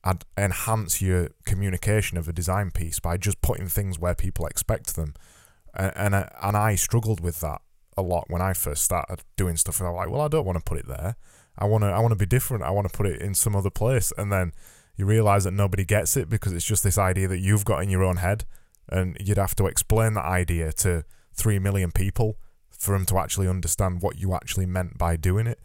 add, 0.05 0.25
enhance 0.37 1.01
your 1.01 1.31
communication 1.45 2.19
of 2.19 2.29
a 2.29 2.33
design 2.33 2.71
piece 2.71 2.99
by 2.99 3.17
just 3.17 3.41
putting 3.41 3.69
things 3.69 3.99
where 3.99 4.15
people 4.15 4.47
expect 4.47 4.97
them. 4.97 5.15
And 5.75 5.93
and, 5.97 6.17
I, 6.17 6.31
and 6.43 6.57
I 6.57 6.75
struggled 6.75 7.21
with 7.21 7.41
that 7.41 7.61
a 7.97 8.03
lot 8.03 8.25
when 8.29 8.43
I 8.43 8.53
first 8.53 8.83
started 8.83 9.21
doing 9.37 9.57
stuff. 9.57 9.81
And 9.81 9.89
I'm 9.89 9.95
like, 9.95 10.11
well, 10.11 10.21
I 10.21 10.29
don't 10.29 10.47
want 10.47 10.59
to 10.59 10.65
put 10.65 10.79
it 10.79 10.89
there. 10.89 11.17
I 11.59 11.67
want 11.67 11.83
to 11.85 11.89
I 11.89 12.01
want 12.01 12.13
to 12.13 12.17
be 12.17 12.27
different. 12.27 12.63
I 12.63 12.71
want 12.71 12.91
to 12.91 12.97
put 12.97 13.07
it 13.07 13.21
in 13.21 13.35
some 13.35 13.55
other 13.55 13.71
place. 13.71 14.13
And 14.17 14.33
then 14.33 14.53
you 14.97 15.07
realize 15.07 15.45
that 15.45 15.53
nobody 15.53 15.85
gets 15.85 16.17
it 16.17 16.29
because 16.29 16.53
it's 16.53 16.65
just 16.65 16.83
this 16.83 16.99
idea 16.99 17.29
that 17.29 17.39
you've 17.39 17.65
got 17.65 17.83
in 17.83 17.91
your 17.91 18.05
own 18.05 18.17
head, 18.17 18.45
and 18.89 19.17
you'd 19.21 19.39
have 19.39 19.55
to 19.57 19.67
explain 19.67 20.15
that 20.15 20.25
idea 20.25 20.73
to 20.73 21.05
three 21.35 21.59
million 21.59 21.91
people 21.91 22.37
for 22.71 22.93
them 22.97 23.07
to 23.07 23.19
actually 23.19 23.49
understand 23.49 24.03
what 24.03 24.19
you 24.19 24.35
actually 24.35 24.67
meant 24.67 24.99
by 24.99 25.17
doing 25.17 25.47
it. 25.47 25.61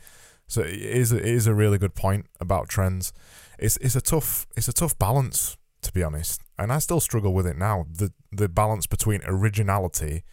So 0.47 0.61
it 0.61 0.75
is 0.75 1.11
it 1.11 1.25
is 1.25 1.47
a 1.47 1.53
really 1.53 1.77
good 1.77 1.95
point 1.95 2.27
about 2.39 2.69
trends. 2.69 3.11
It's 3.59 3.77
it's 3.77 3.95
a 3.95 4.01
tough 4.01 4.47
it's 4.55 4.67
a 4.67 4.73
tough 4.73 4.97
balance 4.97 5.57
to 5.81 5.91
be 5.91 6.03
honest, 6.03 6.41
and 6.57 6.71
I 6.71 6.79
still 6.79 6.99
struggle 6.99 7.33
with 7.33 7.47
it 7.47 7.57
now. 7.57 7.85
the 7.89 8.11
The 8.31 8.49
balance 8.49 8.87
between 8.87 9.21
originality 9.25 10.23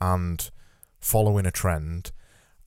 and 0.00 0.50
following 1.00 1.46
a 1.46 1.50
trend 1.50 2.12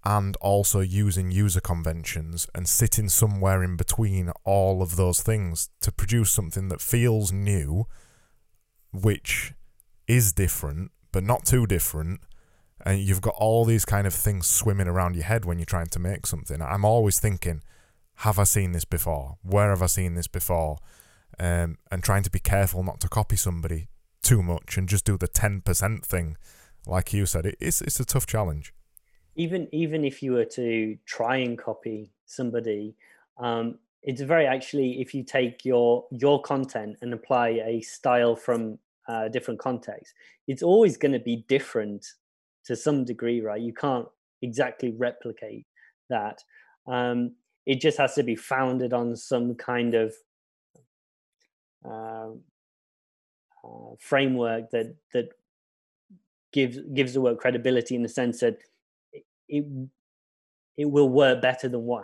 and 0.05 0.37
also 0.37 0.79
using 0.79 1.31
user 1.31 1.59
conventions 1.59 2.47
and 2.55 2.69
sitting 2.69 3.09
somewhere 3.09 3.63
in 3.63 3.75
between 3.75 4.31
all 4.45 4.81
of 4.81 4.95
those 4.95 5.21
things 5.21 5.69
to 5.81 5.91
produce 5.91 6.31
something 6.31 6.69
that 6.69 6.79
feels 6.79 7.31
new, 7.31 7.85
which 8.93 9.53
is 10.07 10.31
different, 10.31 10.91
but 11.11 11.23
not 11.23 11.45
too 11.45 11.65
different. 11.65 12.21
And 12.85 12.99
you've 12.99 13.21
got 13.21 13.33
all 13.37 13.65
these 13.65 13.83
kind 13.83 14.07
of 14.07 14.13
things 14.13 14.47
swimming 14.47 14.87
around 14.87 15.15
your 15.15 15.25
head 15.25 15.43
when 15.43 15.57
you're 15.59 15.65
trying 15.65 15.87
to 15.87 15.99
make 15.99 16.25
something. 16.25 16.61
I'm 16.61 16.85
always 16.85 17.19
thinking, 17.19 17.61
have 18.17 18.39
I 18.39 18.45
seen 18.45 18.71
this 18.71 18.85
before? 18.85 19.37
Where 19.41 19.69
have 19.71 19.81
I 19.81 19.87
seen 19.87 20.15
this 20.15 20.27
before? 20.27 20.77
Um, 21.39 21.77
and 21.91 22.03
trying 22.03 22.24
to 22.24 22.32
be 22.32 22.39
careful 22.39 22.84
not 22.84 23.00
to 23.01 23.10
copy 23.10 23.36
somebody 23.36 23.89
too 24.24 24.41
much 24.41 24.75
and 24.75 24.89
just 24.89 25.06
do 25.06 25.17
the 25.17 25.27
10% 25.27 26.03
thing. 26.03 26.36
Like 26.88 27.13
you 27.13 27.27
said, 27.27 27.53
it's, 27.60 27.82
it's 27.82 28.00
a 28.00 28.06
tough 28.06 28.25
challenge 28.25 28.74
even 29.38 29.67
even 29.72 30.03
if 30.03 30.22
you 30.22 30.34
were 30.34 30.46
to 30.46 30.98
try 31.06 31.38
and 31.38 31.58
copy 31.58 32.12
somebody 32.25 32.96
um, 33.39 33.77
it's 34.03 34.22
very 34.22 34.46
actually 34.46 35.00
if 35.00 35.13
you 35.13 35.24
take 35.24 35.63
your 35.63 36.06
your 36.12 36.41
content 36.41 36.98
and 37.01 37.13
apply 37.13 37.50
a 37.65 37.79
style 37.82 38.36
from 38.36 38.77
a 39.08 39.29
different 39.29 39.60
context 39.60 40.13
it's 40.48 40.63
always 40.63 40.98
going 40.98 41.12
to 41.12 41.20
be 41.20 41.46
different 41.48 42.06
to 42.65 42.75
some 42.75 43.06
degree 43.06 43.39
right 43.39 43.62
you 43.62 43.74
can't 43.74 44.08
exactly 44.41 44.94
replicate 44.98 45.65
that 46.10 46.44
um, 46.88 47.34
it 47.65 47.79
just 47.79 47.98
has 47.98 48.15
to 48.15 48.24
be 48.24 48.36
founded 48.36 48.94
on 48.94 49.15
some 49.15 49.56
kind 49.56 49.94
of 49.94 50.13
uh, 51.86 52.29
uh, 53.63 53.96
framework 54.00 54.69
that 54.72 54.96
that 55.13 55.29
gives 56.53 56.79
gives 56.93 57.13
the 57.13 57.22
work 57.22 57.39
credibility 57.39 57.96
in 57.96 58.03
the 58.03 58.10
sense 58.10 58.39
that 58.39 58.57
it 59.48 59.65
it 60.77 60.86
will 60.86 61.10
work 61.10 61.41
better 61.41 61.67
than 61.67 61.84
what 61.84 62.03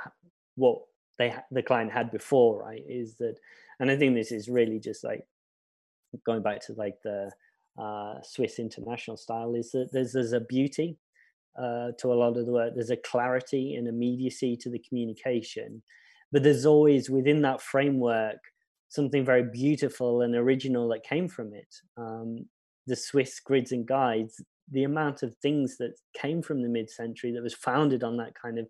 what 0.56 0.80
they 1.18 1.34
the 1.52 1.64
client 1.64 1.92
had 1.92 2.12
before 2.12 2.64
right? 2.64 2.84
Is 2.88 3.16
that 3.16 3.36
and 3.80 3.90
i 3.90 3.98
think 3.98 4.14
this 4.14 4.32
is 4.32 4.50
really 4.50 4.80
just 4.80 5.04
like 5.04 5.26
going 6.26 6.44
back 6.44 6.62
to 6.66 6.74
like 6.74 6.96
the 7.04 7.32
uh, 7.82 8.16
swiss 8.22 8.60
international 8.60 9.18
style 9.18 9.56
is 9.56 9.72
that 9.72 9.90
there's 9.92 10.14
there's 10.14 10.34
a 10.34 10.42
beauty 10.42 10.98
uh, 11.58 11.90
to 12.00 12.12
a 12.12 12.16
lot 12.16 12.36
of 12.36 12.46
the 12.48 12.52
work. 12.52 12.74
There's 12.74 12.90
a 12.90 12.98
clarity 12.98 13.76
and 13.76 13.88
immediacy 13.88 14.56
to 14.58 14.70
the 14.70 14.80
communication 14.88 15.82
but 16.32 16.44
there's 16.44 16.66
always 16.66 17.10
within 17.10 17.42
that 17.44 17.62
framework 17.62 18.40
something 18.94 19.26
very 19.26 19.44
beautiful 19.44 20.22
and 20.22 20.36
original 20.36 20.88
that 20.90 21.04
came 21.04 21.28
from 21.28 21.54
it. 21.54 21.74
Um, 21.98 22.46
the 22.86 22.96
swiss 22.96 23.40
grids 23.40 23.72
and 23.72 23.88
guides 23.88 24.42
the 24.72 24.84
amount 24.84 25.24
of 25.24 25.36
things 25.38 25.78
that 25.78 25.94
came 26.16 26.42
from 26.42 26.62
the 26.62 26.70
mid-century 26.70 27.32
that 27.32 27.44
was 27.44 27.54
founded 27.54 28.04
on 28.04 28.18
that 28.18 28.34
kind 28.40 28.60
of 28.60 28.68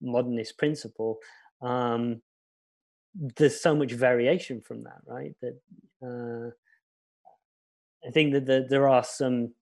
modernist 0.00 0.58
principle 0.58 1.18
um, 1.62 2.20
there's 3.36 3.60
so 3.60 3.74
much 3.74 3.92
variation 3.92 4.60
from 4.60 4.82
that 4.82 5.00
right? 5.06 5.34
That 5.40 5.60
uh, 6.02 6.50
i 8.06 8.10
think 8.10 8.32
that 8.32 8.46
the, 8.46 8.66
there 8.68 8.88
are 8.88 9.04
some 9.04 9.54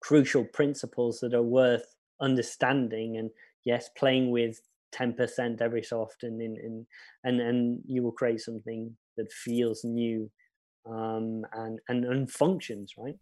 crucial 0.00 0.44
principles 0.44 1.20
that 1.20 1.34
are 1.34 1.42
worth 1.42 1.94
understanding 2.20 3.16
and 3.16 3.30
yes 3.64 3.88
playing 3.96 4.30
with 4.30 4.60
10% 4.92 5.60
every 5.60 5.82
so 5.82 6.00
often 6.00 6.40
in, 6.40 6.56
in 6.56 6.86
and 7.22 7.40
and 7.40 7.80
you 7.86 8.02
will 8.02 8.12
create 8.12 8.40
something 8.40 8.94
that 9.20 9.32
feels 9.32 9.84
new 9.84 10.30
um, 10.88 11.44
and, 11.52 11.78
and 11.88 12.04
and 12.04 12.30
functions 12.30 12.94
right? 12.96 13.16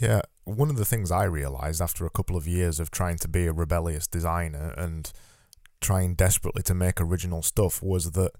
Yeah, 0.00 0.22
one 0.44 0.70
of 0.70 0.76
the 0.76 0.84
things 0.84 1.10
I 1.10 1.24
realized 1.24 1.80
after 1.80 2.04
a 2.04 2.10
couple 2.10 2.36
of 2.36 2.48
years 2.48 2.80
of 2.80 2.90
trying 2.90 3.18
to 3.18 3.28
be 3.28 3.46
a 3.46 3.52
rebellious 3.52 4.06
designer 4.06 4.74
and 4.76 5.12
trying 5.80 6.14
desperately 6.14 6.62
to 6.62 6.74
make 6.74 7.00
original 7.00 7.42
stuff 7.42 7.82
was 7.82 8.12
that 8.12 8.32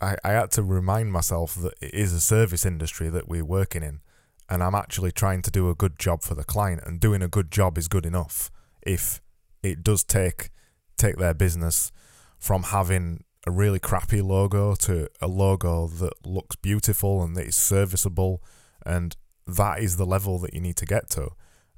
I, 0.00 0.16
I 0.24 0.32
had 0.32 0.50
to 0.52 0.62
remind 0.62 1.12
myself 1.12 1.54
that 1.54 1.74
it 1.80 1.94
is 1.94 2.12
a 2.12 2.20
service 2.20 2.66
industry 2.66 3.08
that 3.08 3.28
we're 3.28 3.44
working 3.44 3.82
in 3.82 4.00
and 4.48 4.62
I'm 4.62 4.74
actually 4.74 5.12
trying 5.12 5.42
to 5.42 5.50
do 5.50 5.70
a 5.70 5.74
good 5.74 5.98
job 5.98 6.22
for 6.22 6.34
the 6.34 6.44
client 6.44 6.82
and 6.84 7.00
doing 7.00 7.22
a 7.22 7.28
good 7.28 7.50
job 7.50 7.78
is 7.78 7.88
good 7.88 8.04
enough 8.04 8.50
if 8.82 9.22
it 9.62 9.82
does 9.82 10.04
take 10.04 10.50
take 10.96 11.16
their 11.16 11.34
business 11.34 11.90
from 12.38 12.64
having 12.64 13.24
a 13.46 13.50
really 13.50 13.78
crappy 13.78 14.22
logo 14.22 14.74
to 14.74 15.08
a 15.20 15.28
logo 15.28 15.86
that 15.86 16.26
looks 16.26 16.56
beautiful 16.56 17.22
and 17.22 17.36
that 17.36 17.46
is 17.46 17.56
serviceable 17.56 18.42
and 18.86 19.16
that 19.46 19.80
is 19.80 19.96
the 19.96 20.06
level 20.06 20.38
that 20.38 20.54
you 20.54 20.60
need 20.60 20.76
to 20.76 20.86
get 20.86 21.10
to. 21.10 21.30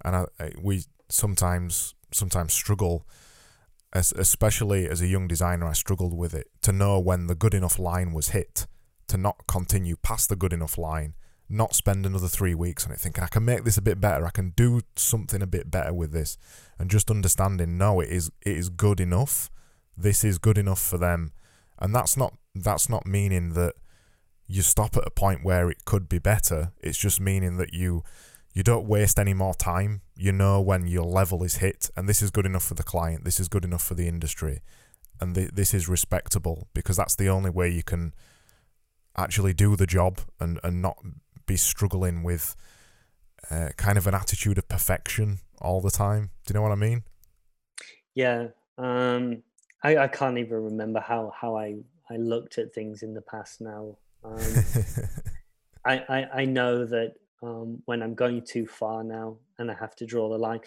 And 0.04 0.16
I, 0.16 0.24
I, 0.38 0.52
we 0.60 0.84
sometimes 1.08 1.94
sometimes 2.12 2.52
struggle, 2.52 3.06
as, 3.92 4.12
especially 4.12 4.88
as 4.88 5.00
a 5.00 5.06
young 5.06 5.26
designer, 5.26 5.66
I 5.66 5.72
struggled 5.72 6.16
with 6.16 6.34
it 6.34 6.48
to 6.62 6.72
know 6.72 6.98
when 7.00 7.26
the 7.26 7.34
good 7.34 7.54
enough 7.54 7.78
line 7.78 8.12
was 8.12 8.28
hit, 8.28 8.66
to 9.08 9.16
not 9.16 9.46
continue 9.46 9.96
past 9.96 10.28
the 10.28 10.36
good 10.36 10.52
enough 10.52 10.78
line, 10.78 11.14
not 11.48 11.74
spend 11.74 12.06
another 12.06 12.28
three 12.28 12.54
weeks 12.54 12.86
on 12.86 12.92
it 12.92 12.98
thinking 12.98 13.22
I 13.22 13.28
can 13.28 13.44
make 13.44 13.64
this 13.64 13.78
a 13.78 13.82
bit 13.82 14.00
better, 14.00 14.26
I 14.26 14.30
can 14.30 14.50
do 14.50 14.80
something 14.96 15.42
a 15.42 15.46
bit 15.46 15.70
better 15.70 15.92
with 15.92 16.12
this, 16.12 16.38
and 16.78 16.90
just 16.90 17.10
understanding 17.10 17.78
no, 17.78 18.00
it 18.00 18.08
is 18.08 18.30
it 18.42 18.56
is 18.56 18.68
good 18.68 19.00
enough. 19.00 19.50
This 19.96 20.24
is 20.24 20.38
good 20.38 20.58
enough 20.58 20.80
for 20.80 20.98
them, 20.98 21.32
and 21.78 21.94
that's 21.94 22.16
not 22.16 22.34
that's 22.54 22.88
not 22.88 23.06
meaning 23.06 23.52
that 23.54 23.74
you 24.46 24.62
stop 24.62 24.96
at 24.96 25.06
a 25.06 25.10
point 25.10 25.44
where 25.44 25.70
it 25.70 25.84
could 25.84 26.08
be 26.08 26.18
better. 26.18 26.72
It's 26.80 26.98
just 26.98 27.20
meaning 27.20 27.56
that 27.56 27.72
you 27.72 28.02
you 28.54 28.62
don't 28.62 28.86
waste 28.86 29.18
any 29.18 29.34
more 29.34 29.54
time. 29.54 30.00
You 30.16 30.32
know 30.32 30.60
when 30.60 30.86
your 30.86 31.04
level 31.04 31.42
is 31.42 31.56
hit, 31.56 31.90
and 31.96 32.08
this 32.08 32.22
is 32.22 32.30
good 32.30 32.46
enough 32.46 32.64
for 32.64 32.74
the 32.74 32.82
client. 32.82 33.24
This 33.24 33.38
is 33.38 33.48
good 33.48 33.64
enough 33.64 33.82
for 33.82 33.94
the 33.94 34.08
industry, 34.08 34.62
and 35.20 35.34
th- 35.34 35.50
this 35.52 35.74
is 35.74 35.88
respectable 35.88 36.68
because 36.74 36.96
that's 36.96 37.16
the 37.16 37.28
only 37.28 37.50
way 37.50 37.68
you 37.68 37.82
can 37.82 38.14
actually 39.16 39.52
do 39.52 39.76
the 39.76 39.86
job 39.86 40.20
and 40.40 40.58
and 40.62 40.80
not 40.80 40.96
be 41.46 41.56
struggling 41.56 42.22
with 42.22 42.56
uh, 43.50 43.68
kind 43.76 43.98
of 43.98 44.06
an 44.06 44.14
attitude 44.14 44.58
of 44.58 44.68
perfection 44.68 45.38
all 45.60 45.80
the 45.80 45.90
time. 45.90 46.30
Do 46.46 46.52
you 46.52 46.54
know 46.54 46.62
what 46.62 46.72
I 46.72 46.76
mean? 46.76 47.04
Yeah. 48.14 48.48
Um, 48.78 49.42
I, 49.82 49.96
I 49.98 50.08
can't 50.08 50.38
even 50.38 50.64
remember 50.64 51.00
how, 51.00 51.32
how 51.38 51.56
I, 51.56 51.76
I 52.10 52.16
looked 52.16 52.58
at 52.58 52.72
things 52.72 53.02
in 53.02 53.14
the 53.14 53.22
past 53.22 53.60
now. 53.60 53.96
Um, 54.24 54.38
I, 55.84 55.98
I, 56.08 56.26
I 56.40 56.44
know 56.44 56.84
that 56.84 57.14
um, 57.42 57.82
when 57.84 58.02
I'm 58.02 58.14
going 58.14 58.42
too 58.42 58.66
far 58.66 59.04
now 59.04 59.36
and 59.58 59.70
I 59.70 59.74
have 59.74 59.94
to 59.96 60.06
draw 60.06 60.28
the 60.28 60.38
line, 60.38 60.60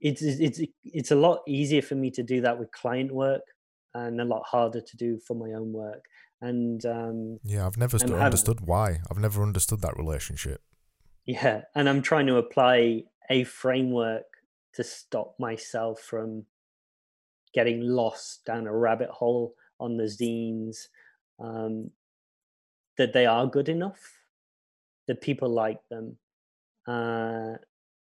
it's 0.00 0.22
it's 0.22 0.60
it's 0.84 1.10
a 1.10 1.16
lot 1.16 1.40
easier 1.48 1.80
for 1.82 1.94
me 1.94 2.10
to 2.12 2.22
do 2.22 2.42
that 2.42 2.58
with 2.58 2.70
client 2.70 3.10
work 3.12 3.42
and 3.94 4.20
a 4.20 4.24
lot 4.24 4.44
harder 4.44 4.80
to 4.80 4.96
do 4.96 5.18
for 5.18 5.34
my 5.34 5.52
own 5.52 5.72
work. 5.72 6.04
And 6.42 6.84
um, 6.84 7.40
yeah, 7.44 7.66
I've 7.66 7.78
never 7.78 7.98
st- 7.98 8.12
understood 8.12 8.60
why. 8.60 8.98
I've 9.10 9.18
never 9.18 9.42
understood 9.42 9.80
that 9.80 9.96
relationship. 9.96 10.60
Yeah, 11.24 11.62
and 11.74 11.88
I'm 11.88 12.02
trying 12.02 12.26
to 12.26 12.36
apply 12.36 13.04
a 13.30 13.44
framework 13.44 14.24
to 14.74 14.84
stop 14.84 15.34
myself 15.38 16.00
from 16.00 16.44
getting 17.56 17.80
lost 17.80 18.44
down 18.44 18.66
a 18.66 18.76
rabbit 18.76 19.08
hole 19.08 19.54
on 19.80 19.96
the 19.96 20.04
zines 20.04 20.76
um, 21.42 21.90
that 22.98 23.14
they 23.14 23.26
are 23.26 23.46
good 23.46 23.70
enough, 23.70 23.98
that 25.08 25.22
people 25.22 25.48
like 25.48 25.80
them, 25.90 26.16
uh, 26.86 27.54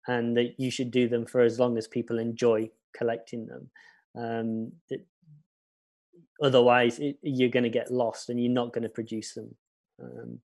and 0.08 0.38
that 0.38 0.54
you 0.58 0.70
should 0.70 0.92
do 0.92 1.10
them 1.10 1.26
for 1.26 1.42
as 1.42 1.60
long 1.60 1.78
as 1.78 1.88
people 1.88 2.20
enjoy 2.20 2.70
collecting 2.96 3.48
them. 3.48 3.70
Um, 4.16 4.72
that 4.90 5.06
otherwise, 6.42 7.00
it, 7.00 7.18
you're 7.24 7.50
going 7.50 7.64
to 7.64 7.70
get 7.70 7.92
lost 7.92 8.30
and 8.30 8.40
you're 8.40 8.54
not 8.54 8.74
going 8.74 8.84
to 8.84 8.90
produce 8.90 9.34
them. 9.34 9.56
Um, 10.02 10.40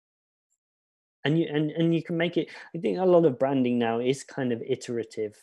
and 1.25 1.39
you 1.39 1.47
and, 1.51 1.71
and 1.71 1.95
you 1.95 2.03
can 2.03 2.17
make 2.17 2.37
it. 2.37 2.49
I 2.75 2.79
think 2.79 2.99
a 2.99 3.05
lot 3.05 3.25
of 3.25 3.39
branding 3.39 3.79
now 3.79 4.01
is 4.01 4.23
kind 4.23 4.53
of 4.53 4.63
iterative. 4.67 5.35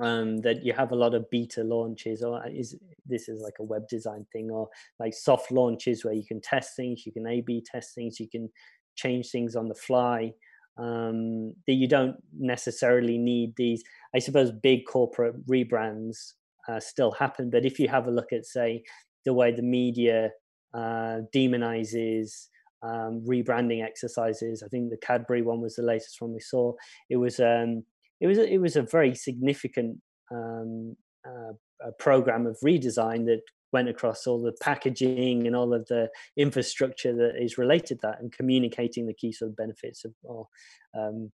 Um, 0.00 0.42
that 0.42 0.64
you 0.64 0.72
have 0.74 0.92
a 0.92 0.96
lot 0.96 1.14
of 1.14 1.28
beta 1.28 1.64
launches, 1.64 2.22
or 2.22 2.40
is 2.46 2.76
this 3.04 3.28
is 3.28 3.42
like 3.42 3.54
a 3.58 3.64
web 3.64 3.88
design 3.88 4.26
thing, 4.32 4.48
or 4.48 4.68
like 5.00 5.12
soft 5.12 5.50
launches 5.50 6.04
where 6.04 6.14
you 6.14 6.24
can 6.24 6.40
test 6.40 6.76
things, 6.76 7.04
you 7.04 7.10
can 7.10 7.26
A/B 7.26 7.64
test 7.68 7.96
things, 7.96 8.20
you 8.20 8.28
can 8.28 8.48
change 8.94 9.30
things 9.30 9.56
on 9.56 9.68
the 9.68 9.74
fly 9.74 10.32
um, 10.78 11.52
that 11.66 11.74
you 11.74 11.88
don't 11.88 12.16
necessarily 12.38 13.18
need 13.18 13.54
these. 13.56 13.82
I 14.14 14.20
suppose 14.20 14.52
big 14.52 14.86
corporate 14.86 15.44
rebrands 15.46 16.34
uh, 16.68 16.80
still 16.80 17.10
happen, 17.12 17.50
but 17.50 17.64
if 17.64 17.78
you 17.80 17.88
have 17.88 18.06
a 18.06 18.12
look 18.12 18.32
at, 18.32 18.46
say, 18.46 18.84
the 19.24 19.34
way 19.34 19.52
the 19.52 19.62
media 19.62 20.30
uh, 20.74 21.22
demonizes 21.34 22.46
um, 22.82 23.24
rebranding 23.26 23.84
exercises, 23.84 24.62
I 24.62 24.68
think 24.68 24.90
the 24.90 24.96
Cadbury 24.98 25.42
one 25.42 25.60
was 25.60 25.74
the 25.74 25.82
latest 25.82 26.20
one 26.20 26.32
we 26.32 26.40
saw. 26.40 26.74
It 27.10 27.16
was 27.16 27.40
um, 27.40 27.84
it 28.20 28.26
was 28.26 28.38
it 28.38 28.60
was 28.60 28.76
a 28.76 28.82
very 28.82 29.14
significant 29.14 29.98
um, 30.30 30.96
uh, 31.26 31.52
program 31.98 32.46
of 32.46 32.58
redesign 32.64 33.26
that 33.26 33.40
went 33.72 33.88
across 33.88 34.26
all 34.26 34.40
the 34.40 34.56
packaging 34.60 35.46
and 35.46 35.54
all 35.54 35.74
of 35.74 35.86
the 35.88 36.08
infrastructure 36.36 37.14
that 37.14 37.42
is 37.42 37.58
related 37.58 38.00
to 38.00 38.06
that 38.06 38.20
and 38.20 38.32
communicating 38.32 39.06
the 39.06 39.14
key 39.14 39.30
sort 39.30 39.50
of 39.50 39.56
benefits 39.56 40.04
of 40.04 40.12
or, 40.22 40.48
um, 40.96 41.30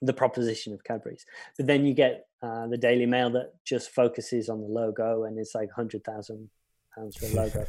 the 0.00 0.12
proposition 0.12 0.72
of 0.72 0.82
Cadbury's. 0.84 1.26
But 1.56 1.66
then 1.66 1.84
you 1.84 1.92
get 1.92 2.26
uh, 2.42 2.68
the 2.68 2.78
Daily 2.78 3.06
Mail 3.06 3.30
that 3.30 3.52
just 3.64 3.90
focuses 3.90 4.48
on 4.48 4.60
the 4.60 4.68
logo 4.68 5.24
and 5.24 5.38
it's 5.38 5.54
like 5.54 5.70
hundred 5.72 6.04
thousand 6.04 6.48
pounds 6.96 7.16
for 7.16 7.26
a 7.26 7.42
logo. 7.42 7.66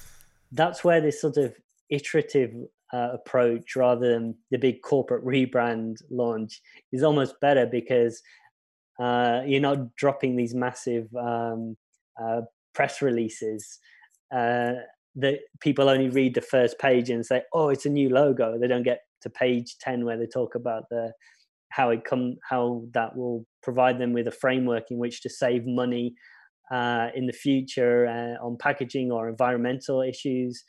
That's 0.52 0.84
where 0.84 1.00
this 1.00 1.20
sort 1.20 1.36
of 1.36 1.54
iterative 1.88 2.52
uh, 2.92 3.10
approach, 3.12 3.76
rather 3.76 4.10
than 4.12 4.34
the 4.50 4.58
big 4.58 4.82
corporate 4.82 5.24
rebrand 5.24 5.96
launch, 6.10 6.60
is 6.92 7.02
almost 7.02 7.40
better 7.40 7.66
because 7.66 8.20
uh, 8.98 9.42
you're 9.46 9.60
not 9.60 9.94
dropping 9.96 10.36
these 10.36 10.54
massive 10.54 11.08
um, 11.14 11.76
uh, 12.22 12.42
press 12.74 13.00
releases 13.00 13.78
uh, 14.34 14.74
that 15.16 15.40
people 15.60 15.88
only 15.88 16.08
read 16.08 16.34
the 16.34 16.40
first 16.40 16.78
page 16.78 17.10
and 17.10 17.24
say, 17.24 17.42
"Oh, 17.52 17.70
it's 17.70 17.86
a 17.86 17.90
new 17.90 18.08
logo." 18.10 18.58
They 18.58 18.68
don't 18.68 18.82
get 18.82 19.00
to 19.22 19.30
page 19.30 19.76
ten 19.78 20.04
where 20.04 20.16
they 20.16 20.26
talk 20.26 20.54
about 20.54 20.84
the 20.90 21.12
how 21.70 21.90
it 21.90 22.04
come 22.04 22.36
how 22.48 22.84
that 22.92 23.16
will 23.16 23.46
provide 23.62 23.98
them 23.98 24.12
with 24.12 24.26
a 24.26 24.32
framework 24.32 24.90
in 24.90 24.98
which 24.98 25.22
to 25.22 25.30
save 25.30 25.66
money 25.66 26.14
uh, 26.70 27.08
in 27.14 27.26
the 27.26 27.32
future 27.32 28.06
uh, 28.06 28.44
on 28.44 28.56
packaging 28.56 29.10
or 29.10 29.28
environmental 29.28 30.02
issues. 30.02 30.62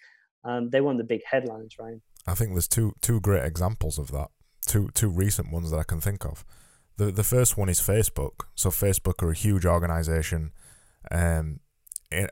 Um, 0.44 0.70
they 0.70 0.82
want 0.82 0.98
the 0.98 1.04
big 1.04 1.22
headlines, 1.30 1.76
right? 1.80 1.98
I 2.28 2.34
think 2.36 2.52
there's 2.52 2.68
two 2.68 2.94
two 3.02 3.20
great 3.20 3.44
examples 3.44 3.98
of 3.98 4.12
that. 4.12 4.30
Two 4.66 4.90
two 4.94 5.10
recent 5.10 5.52
ones 5.52 5.72
that 5.72 5.80
I 5.80 5.84
can 5.84 6.00
think 6.00 6.26
of. 6.26 6.46
The 6.98 7.12
the 7.12 7.24
first 7.24 7.58
one 7.58 7.70
is 7.70 7.80
Facebook. 7.80 8.46
So 8.56 8.70
Facebook 8.70 9.24
are 9.24 9.32
a 9.32 9.36
huge 9.36 9.66
organization. 9.66 10.52
Um, 11.10 11.60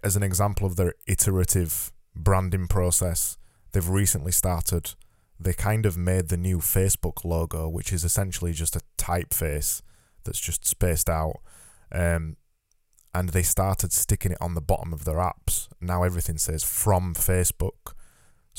as 0.04 0.16
an 0.16 0.24
example 0.24 0.68
of 0.68 0.76
their 0.76 0.94
iterative 1.08 1.92
branding 2.16 2.68
process, 2.68 3.38
they've 3.72 3.88
recently 3.88 4.32
started. 4.32 4.94
They 5.40 5.54
kind 5.54 5.86
of 5.86 5.98
made 5.98 6.28
the 6.28 6.38
new 6.38 6.58
Facebook 6.58 7.24
logo, 7.24 7.70
which 7.70 7.94
is 7.94 8.04
essentially 8.04 8.52
just 8.52 8.76
a 8.76 8.82
typeface 8.98 9.82
that's 10.26 10.40
just 10.40 10.68
spaced 10.68 11.10
out. 11.10 11.38
Um, 11.92 12.36
and 13.16 13.30
they 13.30 13.42
started 13.44 13.92
sticking 13.92 14.34
it 14.34 14.38
on 14.42 14.54
the 14.54 14.62
bottom 14.62 14.94
of 14.94 15.06
their 15.06 15.16
apps. 15.16 15.68
Now 15.82 16.04
everything 16.04 16.38
says 16.38 16.64
from 16.64 17.16
Facebook. 17.16 17.94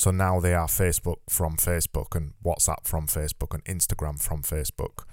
So 0.00 0.10
now 0.10 0.40
they 0.40 0.54
are 0.54 0.66
Facebook 0.66 1.18
from 1.28 1.56
Facebook 1.56 2.16
and 2.16 2.32
WhatsApp 2.42 2.86
from 2.86 3.06
Facebook 3.06 3.52
and 3.52 3.62
Instagram 3.66 4.18
from 4.18 4.40
Facebook. 4.42 5.04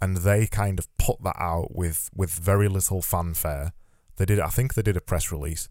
And 0.00 0.18
they 0.18 0.46
kind 0.46 0.78
of 0.78 0.86
put 0.98 1.22
that 1.24 1.36
out 1.36 1.74
with, 1.74 2.10
with 2.14 2.30
very 2.30 2.68
little 2.68 3.02
fanfare 3.02 3.72
they 4.20 4.26
did. 4.26 4.38
I 4.38 4.48
think 4.48 4.74
they 4.74 4.82
did 4.82 4.98
a 4.98 5.00
press 5.00 5.32
release, 5.32 5.70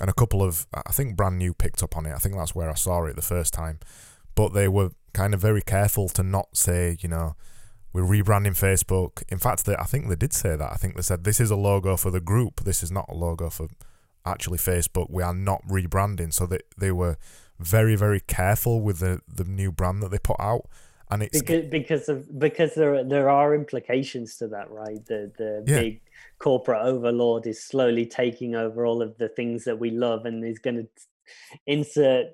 and 0.00 0.08
a 0.08 0.14
couple 0.14 0.42
of 0.42 0.66
I 0.72 0.90
think 0.90 1.16
brand 1.16 1.36
new 1.36 1.52
picked 1.52 1.82
up 1.82 1.98
on 1.98 2.06
it. 2.06 2.14
I 2.14 2.18
think 2.18 2.34
that's 2.34 2.54
where 2.54 2.70
I 2.70 2.74
saw 2.74 3.04
it 3.04 3.14
the 3.14 3.20
first 3.20 3.52
time. 3.52 3.78
But 4.34 4.54
they 4.54 4.68
were 4.68 4.92
kind 5.12 5.34
of 5.34 5.40
very 5.40 5.60
careful 5.60 6.08
to 6.08 6.22
not 6.22 6.56
say, 6.56 6.96
you 7.00 7.10
know, 7.10 7.36
we're 7.92 8.04
rebranding 8.04 8.58
Facebook. 8.58 9.22
In 9.28 9.36
fact, 9.36 9.66
they, 9.66 9.76
I 9.76 9.84
think 9.84 10.08
they 10.08 10.16
did 10.16 10.32
say 10.32 10.56
that. 10.56 10.72
I 10.72 10.76
think 10.76 10.96
they 10.96 11.02
said 11.02 11.24
this 11.24 11.40
is 11.40 11.50
a 11.50 11.56
logo 11.56 11.94
for 11.98 12.10
the 12.10 12.20
group. 12.20 12.62
This 12.64 12.82
is 12.82 12.90
not 12.90 13.04
a 13.10 13.14
logo 13.14 13.50
for 13.50 13.68
actually 14.24 14.58
Facebook. 14.58 15.10
We 15.10 15.22
are 15.22 15.34
not 15.34 15.60
rebranding. 15.68 16.32
So 16.32 16.46
they 16.46 16.60
they 16.78 16.92
were 16.92 17.18
very 17.60 17.94
very 17.94 18.20
careful 18.20 18.80
with 18.80 18.98
the 18.98 19.20
the 19.28 19.44
new 19.44 19.70
brand 19.70 20.02
that 20.02 20.10
they 20.10 20.18
put 20.18 20.40
out. 20.40 20.68
And 21.10 21.24
it's 21.24 21.40
because, 21.40 21.64
because 21.70 22.08
of 22.08 22.38
because 22.38 22.74
there 22.74 23.02
there 23.04 23.28
are 23.28 23.54
implications 23.54 24.36
to 24.36 24.48
that 24.48 24.70
right? 24.70 25.04
The 25.06 25.32
the 25.36 25.64
yeah. 25.66 25.80
big 25.80 26.00
corporate 26.38 26.82
overlord 26.82 27.46
is 27.46 27.62
slowly 27.62 28.06
taking 28.06 28.54
over 28.54 28.86
all 28.86 29.02
of 29.02 29.18
the 29.18 29.28
things 29.28 29.64
that 29.64 29.78
we 29.78 29.90
love 29.90 30.24
and 30.24 30.44
is 30.44 30.58
going 30.58 30.76
to 30.76 30.88
insert 31.66 32.26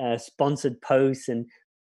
uh, 0.00 0.18
sponsored 0.18 0.80
posts 0.80 1.28
and 1.28 1.46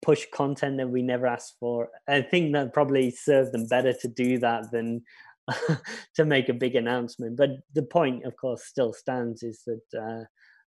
push 0.01 0.27
content 0.33 0.79
that 0.79 0.91
we 0.91 1.03
never 1.03 1.27
asked 1.27 1.57
for. 1.61 1.89
I 2.09 2.23
think 2.23 2.53
that 2.55 2.73
probably 2.73 3.11
served 3.11 3.53
them 3.53 3.67
better 3.67 3.93
to 3.93 4.09
do 4.09 4.39
that 4.39 4.71
than 4.73 5.03
to 6.15 6.25
make 6.25 6.49
a 6.49 6.55
big 6.55 6.75
announcement. 6.75 7.37
But 7.37 7.51
the 7.75 7.83
point 7.83 8.25
of 8.25 8.37
course 8.37 8.65
still 8.65 8.93
stands 8.93 9.43
is 9.43 9.63
that 9.67 10.27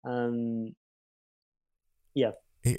uh, 0.04 0.08
um, 0.08 0.74
yeah 2.14 2.30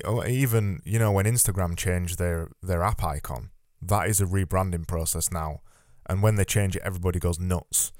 Oh, 0.03 0.25
even 0.25 0.81
you 0.83 0.97
know 0.97 1.11
when 1.11 1.25
Instagram 1.25 1.77
changed 1.77 2.17
their 2.17 2.49
their 2.63 2.81
app 2.81 3.03
icon, 3.03 3.51
that 3.81 4.09
is 4.09 4.19
a 4.19 4.25
rebranding 4.25 4.87
process 4.87 5.31
now, 5.31 5.61
and 6.09 6.23
when 6.23 6.35
they 6.35 6.45
change 6.45 6.75
it, 6.75 6.81
everybody 6.83 7.19
goes 7.19 7.39
nuts. 7.39 7.91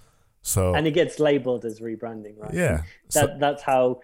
So 0.42 0.74
and 0.74 0.88
it 0.88 0.92
gets 0.92 1.20
labeled 1.20 1.64
as 1.64 1.82
rebranding, 1.82 2.40
right? 2.40 2.54
Yeah, 2.54 2.82
that 3.14 3.30
so, 3.30 3.38
that's 3.40 3.62
how 3.62 4.00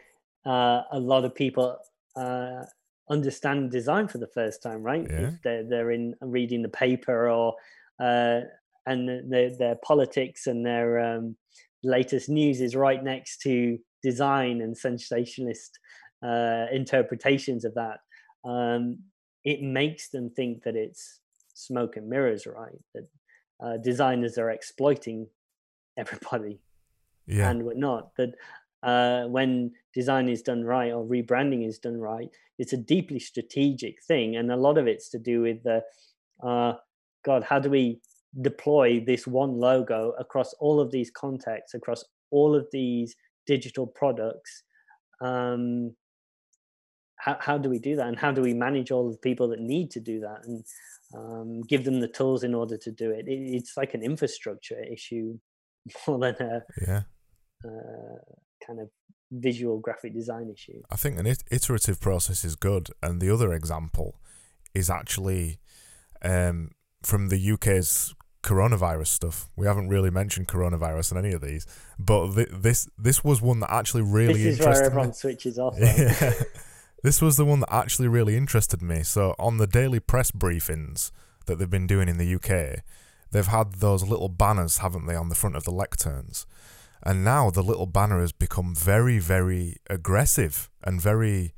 uh, 0.46 0.84
a 0.92 1.00
lot 1.00 1.26
of 1.26 1.34
people 1.34 1.76
uh, 2.16 2.66
understand 3.10 3.72
design 3.72 4.08
for 4.08 4.20
the 4.20 4.28
first 4.28 4.62
time, 4.62 4.84
right? 4.84 5.08
Yeah. 5.10 5.30
If 5.30 5.42
they're 5.42 5.64
they're 5.68 5.92
in 5.92 6.14
reading 6.22 6.62
the 6.62 6.70
paper 6.70 7.30
or 7.32 7.56
uh, 8.00 8.42
and 8.86 9.32
their 9.32 9.58
their 9.58 9.76
politics 9.84 10.46
and 10.46 10.64
their 10.64 11.00
um, 11.00 11.36
latest 11.84 12.30
news 12.30 12.62
is 12.62 12.76
right 12.76 13.04
next 13.04 13.42
to 13.42 13.80
design 14.04 14.62
and 14.62 14.78
sensationalist 14.78 15.80
uh, 16.24 16.66
interpretations 16.72 17.66
of 17.66 17.74
that, 17.76 18.00
um, 18.44 19.00
it 19.44 19.62
makes 19.62 20.10
them 20.10 20.30
think 20.30 20.64
that 20.64 20.76
it's 20.76 21.20
smoke 21.54 21.98
and 21.98 22.10
mirrors, 22.10 22.46
right? 22.46 22.80
That 22.94 23.08
uh, 23.62 23.78
designers 23.78 24.38
are 24.38 24.50
exploiting 24.50 25.28
everybody, 25.98 26.60
yeah. 27.28 27.50
and 27.50 27.64
whatnot. 27.64 28.16
That 28.18 28.34
uh, 28.84 29.28
when 29.28 29.72
design 29.94 30.30
is 30.30 30.42
done 30.42 30.64
right 30.64 30.92
or 30.92 31.06
rebranding 31.06 31.68
is 31.68 31.80
done 31.80 32.00
right, 32.00 32.30
it's 32.58 32.74
a 32.74 32.78
deeply 32.78 33.20
strategic 33.20 34.02
thing, 34.04 34.36
and 34.36 34.52
a 34.52 34.56
lot 34.56 34.78
of 34.78 34.88
it's 34.88 35.10
to 35.10 35.20
do 35.20 35.42
with 35.42 35.64
the 35.64 35.84
uh, 36.44 36.74
God. 37.24 37.44
How 37.44 37.60
do 37.60 37.70
we 37.70 38.02
deploy 38.42 39.04
this 39.06 39.28
one 39.28 39.60
logo 39.60 40.14
across 40.18 40.54
all 40.54 40.80
of 40.80 40.92
these 40.92 41.12
contexts, 41.12 41.74
across 41.74 42.04
all 42.32 42.56
of 42.56 42.68
these 42.72 43.16
digital 43.46 43.86
products? 43.86 44.64
Um, 45.22 45.96
how, 47.22 47.38
how 47.40 47.58
do 47.58 47.70
we 47.70 47.78
do 47.78 47.96
that 47.96 48.08
and 48.08 48.18
how 48.18 48.32
do 48.32 48.42
we 48.42 48.54
manage 48.54 48.90
all 48.90 49.10
the 49.10 49.18
people 49.18 49.48
that 49.50 49.60
need 49.60 49.92
to 49.92 50.00
do 50.00 50.20
that 50.20 50.40
and 50.46 50.66
um, 51.14 51.62
give 51.62 51.84
them 51.84 52.00
the 52.00 52.08
tools 52.08 52.44
in 52.44 52.56
order 52.56 52.78
to 52.78 52.92
do 52.92 53.12
it, 53.12 53.28
it 53.28 53.40
it's 53.58 53.78
like 53.78 53.94
an 53.94 54.02
infrastructure 54.02 54.82
issue 54.84 55.38
more 56.08 56.20
than 56.20 56.36
a 56.40 56.62
yeah 56.86 57.02
uh, 57.64 58.18
kind 58.66 58.80
of 58.80 58.90
visual 59.32 59.80
graphic 59.80 60.14
design 60.14 60.50
issue 60.54 60.82
i 60.90 60.96
think 60.96 61.18
an 61.18 61.26
iterative 61.26 62.02
process 62.02 62.44
is 62.44 62.56
good 62.56 62.90
and 63.02 63.22
the 63.22 63.30
other 63.30 63.54
example 63.54 64.20
is 64.74 64.90
actually 64.90 65.60
um, 66.24 66.72
from 67.04 67.30
the 67.30 67.52
uk's 67.52 68.14
coronavirus 68.44 69.08
stuff. 69.08 69.50
We 69.56 69.68
haven't 69.68 69.90
really 69.90 70.10
mentioned 70.10 70.48
coronavirus 70.48 71.12
in 71.12 71.18
any 71.20 71.32
of 71.32 71.42
these, 71.42 71.68
but 72.00 72.34
th- 72.34 72.50
this 72.52 72.90
this 72.98 73.24
was 73.24 73.40
one 73.40 73.60
that 73.60 73.72
actually 73.72 74.02
really 74.02 74.44
this 74.44 74.54
is 74.54 74.60
interested 74.60 74.82
where 74.82 74.86
everyone 74.88 75.08
me. 75.10 75.14
switches 75.14 75.60
off. 75.60 75.76
Yeah. 75.80 76.34
This 77.04 77.22
was 77.22 77.38
the 77.38 77.46
one 77.46 77.62
that 77.62 77.74
actually 77.74 78.08
really 78.08 78.38
interested 78.38 78.82
me. 78.82 79.04
So 79.04 79.36
on 79.40 79.58
the 79.58 79.68
daily 79.68 80.00
press 80.00 80.32
briefings 80.32 81.12
that 81.46 81.58
they've 81.58 81.70
been 81.70 81.88
doing 81.88 82.08
in 82.08 82.18
the 82.18 82.36
UK, 82.36 82.84
they've 83.32 83.48
had 83.48 83.76
those 83.76 84.04
little 84.04 84.30
banners, 84.30 84.80
haven't 84.80 85.08
they, 85.08 85.16
on 85.16 85.30
the 85.30 85.36
front 85.36 85.56
of 85.56 85.64
the 85.64 85.72
lecterns. 85.72 86.46
And 87.04 87.24
now 87.24 87.50
the 87.50 87.64
little 87.64 87.88
banner 87.88 88.22
has 88.22 88.32
become 88.32 88.76
very, 88.76 89.18
very 89.18 89.78
aggressive 89.90 90.70
and 90.84 91.02
very 91.02 91.54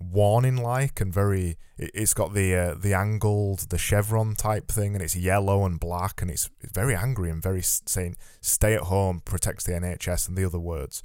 warning 0.00 0.56
like 0.56 1.00
and 1.00 1.12
very 1.12 1.56
it, 1.76 1.94
has 1.96 2.14
got 2.14 2.32
the 2.32 2.54
uh, 2.54 2.74
the 2.74 2.94
angled 2.94 3.70
the 3.70 3.78
chevron 3.78 4.34
type 4.34 4.68
thing 4.68 4.94
and 4.94 5.02
it's 5.02 5.16
yellow 5.16 5.64
and 5.64 5.80
black 5.80 6.22
and 6.22 6.30
it's 6.30 6.48
very 6.62 6.94
angry 6.94 7.30
and 7.30 7.42
very 7.42 7.62
saying 7.62 8.14
stay 8.40 8.74
at 8.74 8.82
home 8.82 9.20
protects 9.24 9.64
the 9.64 9.72
NHS 9.72 10.28
and 10.28 10.36
the 10.36 10.44
other 10.44 10.58
words 10.58 11.02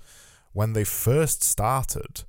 when 0.51 0.73
they 0.73 0.83
first 0.83 1.41
started 1.43 2.23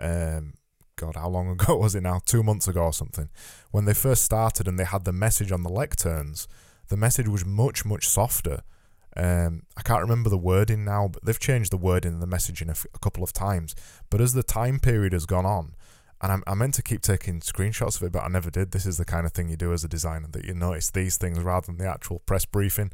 um 0.00 0.54
god 1.00 1.16
how 1.16 1.28
long 1.28 1.48
ago 1.48 1.76
was 1.84 1.94
it 1.94 2.02
now 2.02 2.20
2 2.24 2.42
months 2.42 2.68
ago 2.68 2.84
or 2.84 2.92
something 2.92 3.28
when 3.70 3.84
they 3.84 3.94
first 3.94 4.24
started 4.24 4.68
and 4.68 4.78
they 4.78 4.84
had 4.84 5.04
the 5.04 5.12
message 5.12 5.52
on 5.52 5.62
the 5.62 5.70
lecterns 5.70 6.46
the 6.88 6.96
message 6.96 7.28
was 7.28 7.44
much 7.44 7.84
much 7.84 8.08
softer 8.08 8.62
um, 9.16 9.62
I 9.76 9.82
can't 9.82 10.02
remember 10.02 10.30
the 10.30 10.38
wording 10.38 10.84
now, 10.84 11.08
but 11.08 11.24
they've 11.24 11.38
changed 11.38 11.72
the 11.72 11.76
wording 11.76 12.14
and 12.14 12.22
the 12.22 12.26
messaging 12.26 12.68
a, 12.68 12.72
f- 12.72 12.86
a 12.94 12.98
couple 12.98 13.24
of 13.24 13.32
times. 13.32 13.74
But 14.08 14.20
as 14.20 14.34
the 14.34 14.42
time 14.42 14.78
period 14.78 15.12
has 15.12 15.26
gone 15.26 15.46
on, 15.46 15.74
and 16.20 16.32
I'm, 16.32 16.44
I 16.46 16.54
meant 16.54 16.74
to 16.74 16.82
keep 16.82 17.02
taking 17.02 17.40
screenshots 17.40 17.96
of 17.96 18.04
it, 18.04 18.12
but 18.12 18.22
I 18.22 18.28
never 18.28 18.50
did. 18.50 18.70
This 18.70 18.86
is 18.86 18.98
the 18.98 19.04
kind 19.04 19.26
of 19.26 19.32
thing 19.32 19.48
you 19.48 19.56
do 19.56 19.72
as 19.72 19.82
a 19.82 19.88
designer 19.88 20.28
that 20.32 20.44
you 20.44 20.54
notice 20.54 20.90
these 20.90 21.16
things 21.16 21.40
rather 21.40 21.66
than 21.66 21.78
the 21.78 21.88
actual 21.88 22.20
press 22.20 22.44
briefing. 22.44 22.92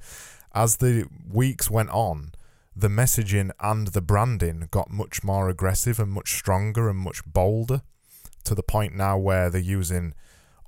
As 0.54 0.76
the 0.76 1.06
weeks 1.30 1.70
went 1.70 1.90
on, 1.90 2.32
the 2.74 2.88
messaging 2.88 3.50
and 3.60 3.88
the 3.88 4.00
branding 4.00 4.68
got 4.70 4.90
much 4.90 5.24
more 5.24 5.48
aggressive 5.48 5.98
and 5.98 6.12
much 6.12 6.34
stronger 6.34 6.88
and 6.88 6.98
much 6.98 7.22
bolder 7.26 7.82
to 8.46 8.54
the 8.54 8.62
point 8.62 8.94
now 8.94 9.18
where 9.18 9.50
they're 9.50 9.60
using 9.60 10.14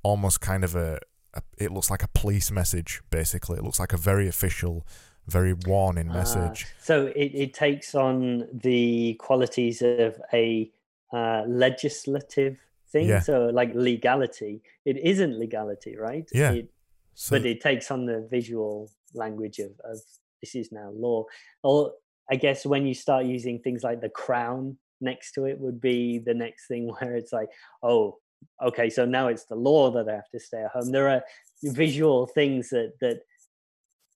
almost 0.03 0.41
kind 0.41 0.63
of 0.63 0.75
a, 0.75 0.99
a 1.33 1.41
it 1.57 1.71
looks 1.71 1.89
like 1.89 2.03
a 2.03 2.07
police 2.09 2.51
message 2.51 3.01
basically. 3.09 3.57
It 3.57 3.63
looks 3.63 3.79
like 3.79 3.93
a 3.93 3.97
very 3.97 4.27
official 4.27 4.85
very 5.29 5.53
warning 5.53 6.09
ah, 6.09 6.13
message. 6.13 6.63
Uh, 6.63 6.81
so 6.81 7.05
it, 7.15 7.31
it 7.33 7.53
takes 7.53 7.95
on 7.95 8.47
the 8.51 9.13
qualities 9.15 9.81
of 9.81 10.19
a 10.33 10.69
uh, 11.13 11.43
legislative 11.47 12.57
thing. 12.91 13.07
Yeah. 13.07 13.19
So 13.19 13.49
like 13.53 13.71
legality, 13.73 14.61
it 14.85 14.97
isn't 14.97 15.37
legality, 15.37 15.95
right? 15.95 16.27
Yeah. 16.33 16.51
It, 16.51 16.71
so, 17.13 17.37
but 17.37 17.45
it 17.45 17.61
takes 17.61 17.91
on 17.91 18.05
the 18.05 18.27
visual 18.29 18.89
language 19.13 19.59
of, 19.59 19.71
of 19.83 19.99
this 20.41 20.55
is 20.55 20.71
now 20.71 20.89
law. 20.93 21.25
Or 21.63 21.93
I 22.29 22.35
guess 22.35 22.65
when 22.65 22.85
you 22.85 22.93
start 22.93 23.25
using 23.25 23.59
things 23.59 23.83
like 23.83 24.01
the 24.01 24.09
crown 24.09 24.77
next 25.01 25.33
to 25.33 25.45
it 25.45 25.59
would 25.59 25.79
be 25.81 26.19
the 26.19 26.33
next 26.33 26.67
thing 26.67 26.87
where 26.99 27.15
it's 27.15 27.33
like, 27.33 27.49
oh, 27.83 28.17
okay, 28.63 28.89
so 28.89 29.05
now 29.05 29.27
it's 29.27 29.45
the 29.45 29.55
law 29.55 29.91
that 29.91 30.09
I 30.09 30.15
have 30.15 30.29
to 30.31 30.39
stay 30.39 30.63
at 30.63 30.71
home. 30.71 30.91
There 30.91 31.09
are 31.09 31.23
visual 31.63 32.25
things 32.27 32.69
that 32.69 32.93
that 33.01 33.21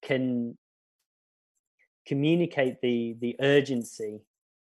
can 0.02 0.58
communicate 2.08 2.82
the 2.82 3.16
the 3.20 3.36
urgency 3.40 4.22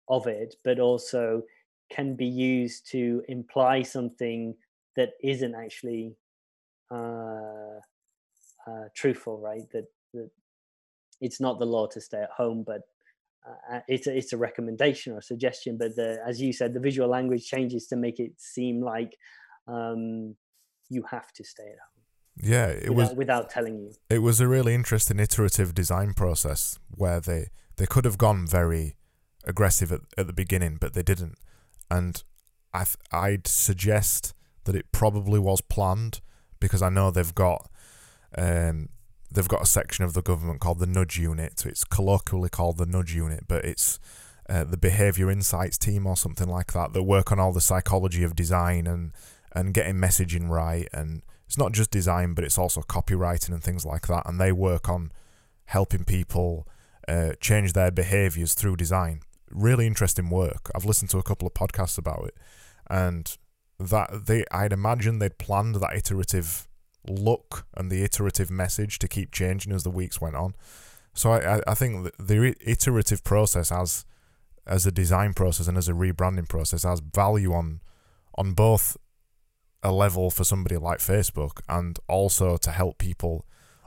of 0.07 0.27
it, 0.27 0.55
but 0.63 0.79
also 0.79 1.43
can 1.91 2.15
be 2.15 2.25
used 2.25 2.89
to 2.91 3.23
imply 3.27 3.81
something 3.81 4.55
that 4.95 5.11
isn't 5.21 5.55
actually 5.55 6.15
uh, 6.89 7.79
uh, 8.67 8.85
truthful, 8.95 9.39
right? 9.39 9.69
That, 9.71 9.87
that 10.13 10.29
it's 11.19 11.39
not 11.39 11.59
the 11.59 11.65
law 11.65 11.87
to 11.87 12.01
stay 12.01 12.21
at 12.21 12.29
home, 12.31 12.63
but 12.63 12.81
uh, 13.47 13.79
it's 13.87 14.07
a, 14.07 14.15
it's 14.15 14.33
a 14.33 14.37
recommendation 14.37 15.13
or 15.13 15.19
a 15.19 15.21
suggestion. 15.21 15.77
But 15.77 15.95
the, 15.95 16.19
as 16.25 16.41
you 16.41 16.53
said, 16.53 16.73
the 16.73 16.79
visual 16.79 17.09
language 17.09 17.45
changes 17.45 17.87
to 17.87 17.95
make 17.95 18.19
it 18.19 18.33
seem 18.37 18.81
like 18.81 19.17
um, 19.67 20.35
you 20.89 21.03
have 21.09 21.31
to 21.33 21.43
stay 21.43 21.63
at 21.63 21.69
home. 21.69 22.51
Yeah, 22.51 22.67
it 22.67 22.89
without, 22.89 23.09
was 23.09 23.17
without 23.17 23.49
telling 23.49 23.79
you. 23.79 23.93
It 24.09 24.19
was 24.19 24.39
a 24.39 24.47
really 24.47 24.73
interesting 24.73 25.19
iterative 25.19 25.73
design 25.73 26.13
process 26.13 26.79
where 26.89 27.19
they 27.19 27.49
they 27.77 27.85
could 27.85 28.05
have 28.05 28.17
gone 28.17 28.47
very 28.47 28.95
aggressive 29.43 29.91
at, 29.91 30.01
at 30.17 30.27
the 30.27 30.33
beginning, 30.33 30.77
but 30.79 30.93
they 30.93 31.03
didn't 31.03 31.37
and 31.91 32.23
I 32.73 32.85
th- 32.85 32.97
I'd 33.11 33.47
suggest 33.47 34.33
that 34.63 34.75
it 34.75 34.91
probably 34.91 35.39
was 35.39 35.61
planned 35.61 36.21
because 36.59 36.81
I 36.81 36.89
know 36.89 37.11
they've 37.11 37.35
got 37.35 37.69
um, 38.37 38.89
they've 39.31 39.47
got 39.47 39.61
a 39.61 39.65
section 39.65 40.03
of 40.03 40.13
the 40.13 40.21
government 40.21 40.59
called 40.59 40.79
the 40.79 40.87
Nudge 40.87 41.17
Unit. 41.17 41.63
It's 41.65 41.83
colloquially 41.83 42.49
called 42.49 42.77
the 42.77 42.85
Nudge 42.85 43.15
Unit, 43.15 43.45
but 43.47 43.63
it's 43.65 43.99
uh, 44.49 44.63
the 44.63 44.77
Behavior 44.77 45.31
Insights 45.31 45.77
team 45.77 46.05
or 46.05 46.17
something 46.17 46.47
like 46.47 46.73
that 46.73 46.93
that 46.93 47.03
work 47.03 47.31
on 47.31 47.39
all 47.39 47.53
the 47.53 47.61
psychology 47.61 48.23
of 48.23 48.35
design 48.35 48.87
and 48.87 49.11
and 49.53 49.73
getting 49.73 49.95
messaging 49.95 50.49
right. 50.49 50.87
And 50.93 51.23
it's 51.45 51.57
not 51.57 51.73
just 51.73 51.91
design, 51.91 52.33
but 52.33 52.43
it's 52.43 52.57
also 52.57 52.81
copywriting 52.81 53.49
and 53.49 53.63
things 53.63 53.85
like 53.85 54.07
that. 54.07 54.23
And 54.25 54.39
they 54.39 54.51
work 54.51 54.87
on 54.87 55.11
helping 55.65 56.05
people 56.05 56.67
uh, 57.07 57.33
change 57.41 57.73
their 57.73 57.91
behaviors 57.91 58.53
through 58.53 58.77
design 58.77 59.21
really 59.53 59.87
interesting 59.87 60.29
work. 60.29 60.71
I've 60.75 60.85
listened 60.85 61.09
to 61.11 61.17
a 61.17 61.23
couple 61.23 61.47
of 61.47 61.53
podcasts 61.53 61.97
about 61.97 62.25
it, 62.25 62.37
and 62.89 63.37
that 63.79 64.25
they 64.27 64.45
I'd 64.51 64.73
imagine 64.73 65.19
they'd 65.19 65.37
planned 65.37 65.75
that 65.75 65.95
iterative 65.95 66.67
look 67.07 67.65
and 67.75 67.91
the 67.91 68.03
iterative 68.03 68.51
message 68.51 68.99
to 68.99 69.07
keep 69.07 69.31
changing 69.31 69.73
as 69.73 69.83
the 69.83 69.89
weeks 69.89 70.21
went 70.21 70.35
on. 70.35 70.53
So 71.13 71.33
I, 71.33 71.61
I 71.67 71.73
think 71.73 72.11
the 72.17 72.55
iterative 72.61 73.23
process 73.23 73.71
as 73.71 74.05
as 74.67 74.85
a 74.85 74.91
design 74.91 75.33
process 75.33 75.67
and 75.67 75.77
as 75.77 75.89
a 75.89 75.93
rebranding 75.93 76.47
process 76.47 76.83
has 76.83 76.99
value 76.99 77.53
on 77.53 77.81
on 78.35 78.53
both 78.53 78.95
a 79.83 79.91
level 79.91 80.29
for 80.29 80.43
somebody 80.43 80.77
like 80.77 80.99
Facebook 80.99 81.61
and 81.67 81.99
also 82.07 82.55
to 82.57 82.71
help 82.71 82.99
people 82.99 83.45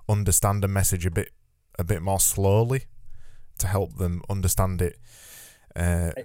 understand 0.08 0.64
a 0.64 0.68
message 0.68 1.06
a 1.06 1.10
bit 1.10 1.30
a 1.78 1.84
bit 1.84 2.02
more 2.02 2.18
slowly 2.20 2.84
to 3.58 3.68
help 3.68 3.96
them 3.96 4.20
understand 4.28 4.82
it 4.82 4.98
uh, 5.76 6.10
I, 6.16 6.24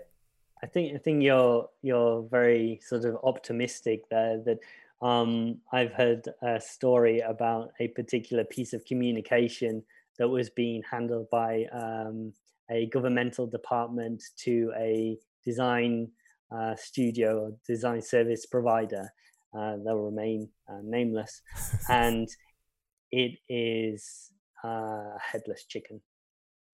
I 0.61 0.67
think 0.67 0.95
I 0.95 0.97
think 0.97 1.23
you're 1.23 1.69
you're 1.81 2.23
very 2.23 2.79
sort 2.83 3.05
of 3.05 3.17
optimistic 3.23 4.09
there. 4.09 4.41
That 4.45 4.59
um, 5.01 5.59
I've 5.71 5.93
heard 5.93 6.27
a 6.41 6.59
story 6.59 7.19
about 7.21 7.71
a 7.79 7.87
particular 7.89 8.43
piece 8.43 8.73
of 8.73 8.85
communication 8.85 9.83
that 10.17 10.27
was 10.27 10.49
being 10.49 10.83
handled 10.89 11.29
by 11.31 11.65
um, 11.71 12.33
a 12.69 12.87
governmental 12.87 13.47
department 13.47 14.21
to 14.39 14.71
a 14.77 15.17
design 15.45 16.09
uh, 16.51 16.75
studio 16.75 17.45
or 17.45 17.51
design 17.65 18.01
service 18.01 18.45
provider. 18.45 19.11
Uh, 19.57 19.77
they'll 19.83 19.95
remain 19.95 20.49
uh, 20.67 20.79
nameless, 20.83 21.41
and 21.89 22.27
it 23.11 23.39
is 23.47 24.31
uh, 24.63 25.17
headless 25.19 25.65
chicken. 25.65 26.01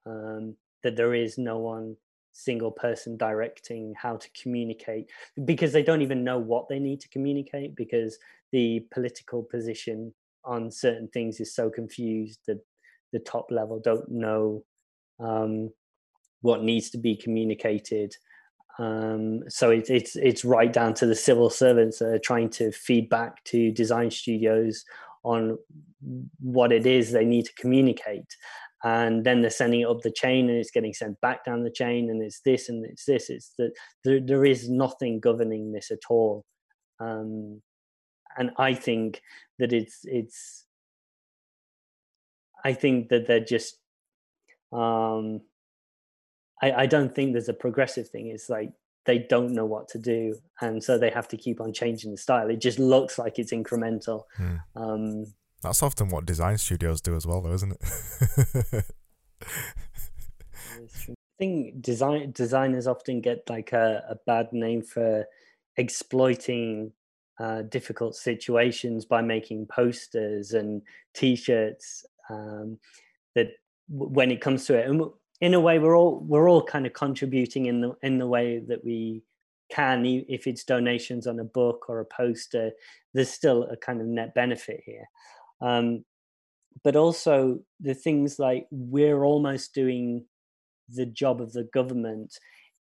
Um, 0.06 0.56
that 0.84 0.96
there 0.96 1.16
is 1.16 1.38
no 1.40 1.58
one 1.58 1.98
single 2.36 2.72
person 2.72 3.16
directing 3.16 3.94
how 3.98 4.18
to 4.18 4.30
communicate 4.42 5.10
because 5.46 5.72
they 5.72 5.82
don't 5.82 6.02
even 6.02 6.24
know 6.24 6.38
what 6.38 6.68
they 6.68 6.80
need 6.80 7.00
to 7.00 7.08
communicate 7.10 7.76
because 7.76 8.18
the 8.52 8.86
political 8.92 9.42
position 9.42 10.14
on 10.44 10.70
certain 10.70 11.08
things 11.08 11.40
is 11.40 11.56
so 11.56 11.70
confused 11.70 12.40
that 12.46 12.60
the 13.14 13.20
top 13.20 13.52
level 13.52 13.80
don't 13.80 14.10
know 14.12 14.64
um, 15.20 15.72
what 16.42 16.62
needs 16.62 16.90
to 16.90 16.98
be 16.98 17.16
communicated. 17.16 18.14
Um, 18.78 19.50
so 19.50 19.72
it, 19.72 19.90
it's 19.90 20.18
it's 20.18 20.44
right 20.44 20.72
down 20.72 20.94
to 20.96 21.06
the 21.06 21.16
civil 21.16 21.50
servants 21.50 22.00
that 22.00 22.10
are 22.10 22.20
trying 22.20 22.50
to 22.52 22.74
feed 22.74 23.10
back 23.10 23.42
to 23.46 23.72
design 23.72 24.12
studios 24.12 24.84
on 25.24 25.58
what 26.42 26.74
it 26.74 26.86
is 26.86 27.12
they 27.12 27.26
need 27.26 27.46
to 27.46 27.54
communicate 27.54 28.36
and 28.84 29.26
then 29.26 29.42
they're 29.42 29.50
sending 29.50 29.82
it 29.82 29.88
up 29.88 30.02
the 30.02 30.12
chain 30.12 30.50
and 30.50 30.58
it's 30.58 30.72
getting 30.72 30.94
sent 30.94 31.20
back 31.22 31.44
down 31.46 31.64
the 31.64 31.72
chain 31.72 32.10
and 32.10 32.22
it's 32.22 32.42
this 32.42 32.70
and 32.70 32.86
it's 32.86 33.06
this. 33.06 33.30
It's 33.30 33.54
that 33.58 33.72
there, 34.04 34.20
there 34.20 34.46
is 34.46 34.70
nothing 34.70 35.20
governing 35.20 35.72
this 35.72 35.92
at 35.92 36.00
all. 36.10 36.46
Um, 37.00 37.62
and 38.38 38.52
i 38.58 38.74
think 38.74 39.22
that 39.60 39.74
it's 39.74 40.02
it's 40.04 40.66
i 42.64 42.74
think 42.74 43.10
that 43.10 43.28
they're 43.28 43.40
just 43.40 43.78
um, 44.72 45.42
I, 46.62 46.72
I 46.72 46.86
don't 46.86 47.14
think 47.14 47.32
there's 47.32 47.48
a 47.48 47.54
progressive 47.54 48.10
thing. 48.10 48.28
It's 48.28 48.50
like 48.50 48.72
they 49.06 49.20
don't 49.20 49.54
know 49.54 49.66
what 49.66 49.88
to 49.90 50.00
do 50.00 50.36
and 50.60 50.84
so 50.84 50.98
they 50.98 51.12
have 51.12 51.28
to 51.30 51.38
keep 51.38 51.62
on 51.62 51.72
changing 51.72 52.12
the 52.12 52.18
style. 52.18 52.50
It 52.50 52.60
just 52.60 52.80
looks 52.80 53.18
like 53.18 53.40
it's 53.40 53.54
incremental. 53.54 54.24
Hmm. 54.36 54.56
um, 54.76 55.26
that's 55.66 55.84
often 55.84 56.10
what 56.10 56.26
design 56.26 56.58
studios 56.58 57.02
do 57.02 57.16
as 57.16 57.26
well, 57.26 57.42
though, 57.42 57.54
isn't 57.54 57.72
it? 57.72 58.86
I 61.10 61.38
think 61.40 61.82
design 61.82 62.32
designers 62.32 62.88
often 62.88 63.20
get 63.20 63.50
like 63.50 63.74
a, 63.74 64.04
a 64.10 64.16
bad 64.26 64.54
name 64.54 64.82
for 64.84 65.26
exploiting 65.76 66.94
uh, 67.40 67.64
difficult 67.64 68.16
situations 68.16 69.06
by 69.06 69.22
making 69.22 69.66
posters 69.66 70.54
and 70.54 70.82
T-shirts. 71.14 72.06
Um, 72.30 72.78
that 73.36 73.50
when 73.90 74.32
it 74.32 74.42
comes 74.42 74.66
to 74.66 74.78
it, 74.78 74.88
and 74.90 75.04
in 75.42 75.54
a 75.54 75.60
way, 75.60 75.80
we're 75.80 75.98
all 75.98 76.20
we're 76.20 76.50
all 76.50 76.64
kind 76.64 76.86
of 76.86 76.94
contributing 76.94 77.66
in 77.66 77.82
the 77.82 77.96
in 78.02 78.18
the 78.20 78.28
way 78.28 78.60
that 78.60 78.86
we 78.86 79.24
can. 79.70 80.06
If 80.06 80.48
it's 80.48 80.64
donations 80.64 81.28
on 81.28 81.40
a 81.40 81.44
book 81.44 81.86
or 81.90 82.00
a 82.00 82.06
poster, 82.06 82.72
there's 83.14 83.30
still 83.30 83.64
a 83.64 83.78
kind 83.78 84.00
of 84.00 84.08
net 84.08 84.34
benefit 84.34 84.82
here. 84.86 85.06
Um, 85.62 86.04
but 86.84 86.96
also 86.96 87.60
the 87.80 87.94
things 87.94 88.38
like 88.38 88.68
we're 88.72 89.24
almost 89.24 89.74
doing 89.74 90.26
the 90.90 91.06
job 91.06 91.42
of 91.42 91.54
the 91.54 91.68
government 91.74 92.38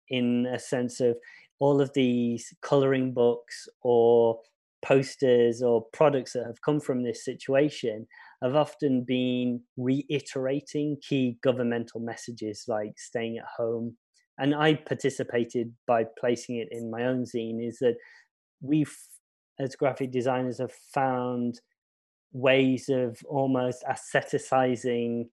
in 0.09 0.47
a 0.47 0.59
sense 0.59 1.01
of 1.01 1.17
all 1.59 1.81
of 1.81 1.93
these 1.95 2.53
coloring 2.61 3.13
books 3.13 3.69
or 3.83 4.41
posters 4.85 5.63
or 5.63 5.87
products 5.93 6.35
that 6.35 6.45
have 6.45 6.61
come 6.61 6.81
from 6.81 7.03
this 7.03 7.25
situation 7.25 8.07
have 8.43 8.55
often 8.55 9.03
been 9.03 9.61
reiterating 9.79 10.99
key 11.01 11.39
governmental 11.43 12.01
messages 12.01 12.65
like 12.69 12.93
staying 12.99 13.39
at 13.39 13.47
home. 13.57 13.97
And 14.37 14.55
I 14.55 14.75
participated 14.75 15.73
by 15.87 16.05
placing 16.19 16.57
it 16.57 16.69
in 16.71 16.91
my 16.91 17.05
own 17.05 17.25
zine, 17.25 17.67
is 17.67 17.79
that 17.79 17.95
we've, 18.61 18.95
as 19.59 19.77
graphic 19.77 20.11
designers, 20.11 20.59
have 20.59 20.73
found 20.93 21.61
ways 22.35 22.91
of 22.91 23.19
almost 23.27 23.83
aestheticizing 23.89 25.29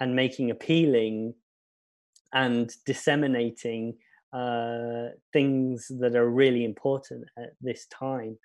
and 0.00 0.16
making 0.16 0.50
appealing 0.50 1.34
and 2.32 2.72
disseminating 2.86 3.94
uh, 4.32 5.08
things 5.32 5.86
that 6.00 6.16
are 6.16 6.30
really 6.30 6.64
important 6.64 7.24
at 7.38 7.50
this 7.60 7.86
time. 7.86 8.38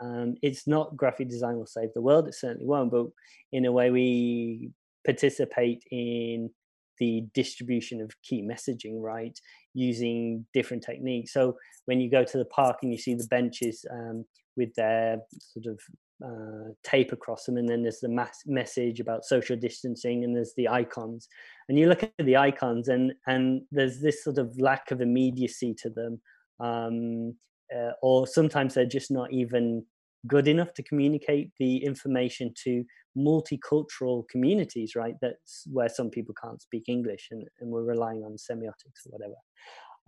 Um, 0.00 0.34
it's 0.42 0.66
not 0.66 0.96
graphic 0.96 1.28
design 1.28 1.56
will 1.56 1.66
save 1.66 1.90
the 1.94 2.02
world, 2.02 2.26
it 2.26 2.34
certainly 2.34 2.66
won't, 2.66 2.90
but 2.90 3.06
in 3.52 3.66
a 3.66 3.72
way, 3.72 3.90
we 3.90 4.70
participate 5.06 5.84
in 5.90 6.50
the 6.98 7.24
distribution 7.34 8.00
of 8.00 8.10
key 8.22 8.42
messaging, 8.42 9.00
right? 9.00 9.38
Using 9.74 10.46
different 10.52 10.82
techniques. 10.82 11.32
So 11.32 11.56
when 11.86 12.00
you 12.00 12.10
go 12.10 12.24
to 12.24 12.38
the 12.38 12.44
park 12.46 12.78
and 12.82 12.92
you 12.92 12.98
see 12.98 13.14
the 13.14 13.26
benches 13.28 13.84
um, 13.90 14.24
with 14.56 14.74
their 14.74 15.18
sort 15.38 15.66
of 15.66 15.80
uh, 16.24 16.70
tape 16.84 17.12
across 17.12 17.44
them, 17.44 17.56
and 17.56 17.68
then 17.68 17.82
there's 17.82 18.00
the 18.00 18.08
mass 18.08 18.42
message 18.46 19.00
about 19.00 19.24
social 19.24 19.56
distancing, 19.56 20.24
and 20.24 20.36
there's 20.36 20.54
the 20.56 20.68
icons. 20.68 21.28
And 21.68 21.78
you 21.78 21.88
look 21.88 22.02
at 22.02 22.12
the 22.18 22.36
icons, 22.36 22.88
and 22.88 23.12
and 23.26 23.62
there's 23.70 24.00
this 24.00 24.22
sort 24.22 24.38
of 24.38 24.54
lack 24.58 24.90
of 24.90 25.00
immediacy 25.00 25.74
to 25.82 25.90
them, 25.90 26.20
um, 26.60 27.34
uh, 27.74 27.92
or 28.02 28.26
sometimes 28.26 28.74
they're 28.74 28.86
just 28.86 29.10
not 29.10 29.32
even 29.32 29.84
good 30.28 30.46
enough 30.46 30.72
to 30.74 30.82
communicate 30.84 31.50
the 31.58 31.78
information 31.78 32.54
to 32.64 32.84
multicultural 33.18 34.22
communities. 34.28 34.94
Right, 34.94 35.14
that's 35.20 35.64
where 35.72 35.88
some 35.88 36.10
people 36.10 36.34
can't 36.42 36.62
speak 36.62 36.84
English, 36.88 37.28
and, 37.30 37.46
and 37.60 37.70
we're 37.70 37.84
relying 37.84 38.22
on 38.22 38.32
semiotics 38.32 39.06
or 39.06 39.18
whatever. 39.18 39.34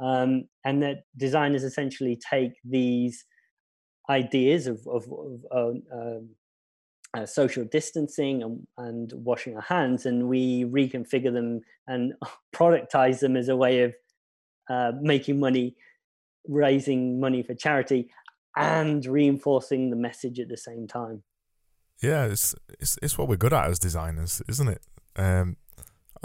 Um, 0.00 0.44
and 0.64 0.83
that 0.83 1.05
designers 1.16 1.62
essentially 1.62 2.18
take 2.31 2.53
these 2.64 3.24
ideas 4.09 4.67
of, 4.67 4.87
of, 4.87 5.05
of 5.51 5.83
um, 5.93 6.31
uh, 7.14 7.27
social 7.27 7.64
distancing 7.64 8.43
and, 8.43 8.67
and, 8.77 9.12
washing 9.12 9.55
our 9.57 9.62
hands, 9.62 10.05
and 10.07 10.29
we 10.29 10.64
reconfigure 10.64 11.33
them 11.33 11.61
and 11.87 12.12
productize 12.55 13.21
them 13.21 13.37
as 13.37 13.49
a 13.49 13.57
way 13.57 13.83
of 13.83 13.95
uh, 14.69 14.93
making 15.01 15.38
money, 15.38 15.77
raising 16.49 17.21
money 17.21 17.43
for 17.43 17.55
charity, 17.55 18.11
and 18.57 19.07
reinforcing 19.07 19.90
the 19.90 19.97
message 19.97 20.40
at 20.40 20.49
the 20.49 20.57
same 20.57 20.87
time. 20.87 21.23
Yeah, 22.03 22.27
it's 22.27 22.55
it's, 22.81 22.99
it's 23.01 23.17
what 23.17 23.29
we're 23.29 23.37
good 23.37 23.53
at 23.53 23.71
as 23.71 23.79
designers, 23.79 24.43
isn't 24.49 24.69
it? 24.69 24.83
Um, 25.17 25.57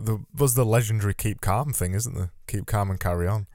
there 0.02 0.18
was 0.36 0.56
the 0.56 0.66
legendary 0.66 1.14
"keep 1.14 1.42
calm" 1.42 1.74
thing, 1.74 1.94
isn't 1.94 2.16
there? 2.16 2.32
Keep 2.48 2.66
calm 2.66 2.90
and 2.90 3.00
carry 3.00 3.28
on 3.28 3.48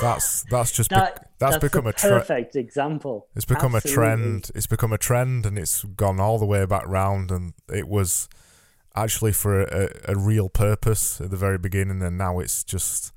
that's 0.00 0.44
that's 0.50 0.72
just 0.72 0.90
that, 0.90 1.29
that's, 1.40 1.54
that's 1.54 1.62
become 1.62 1.86
a, 1.86 1.92
tre- 1.94 2.10
perfect 2.10 2.54
example. 2.54 3.26
It's 3.34 3.46
become 3.46 3.74
Absolutely. 3.74 3.90
a 3.90 3.94
trend. 3.94 4.50
It's 4.54 4.66
become 4.66 4.92
a 4.92 4.98
trend, 4.98 5.46
and 5.46 5.58
it's 5.58 5.84
gone 5.84 6.20
all 6.20 6.38
the 6.38 6.44
way 6.44 6.66
back 6.66 6.86
round. 6.86 7.30
And 7.30 7.54
it 7.72 7.88
was 7.88 8.28
actually 8.94 9.32
for 9.32 9.62
a, 9.62 9.88
a, 10.06 10.16
real 10.16 10.50
purpose 10.50 11.18
at 11.18 11.30
the 11.30 11.38
very 11.38 11.56
beginning, 11.56 12.02
and 12.02 12.18
now 12.18 12.40
it's 12.40 12.62
just 12.62 13.14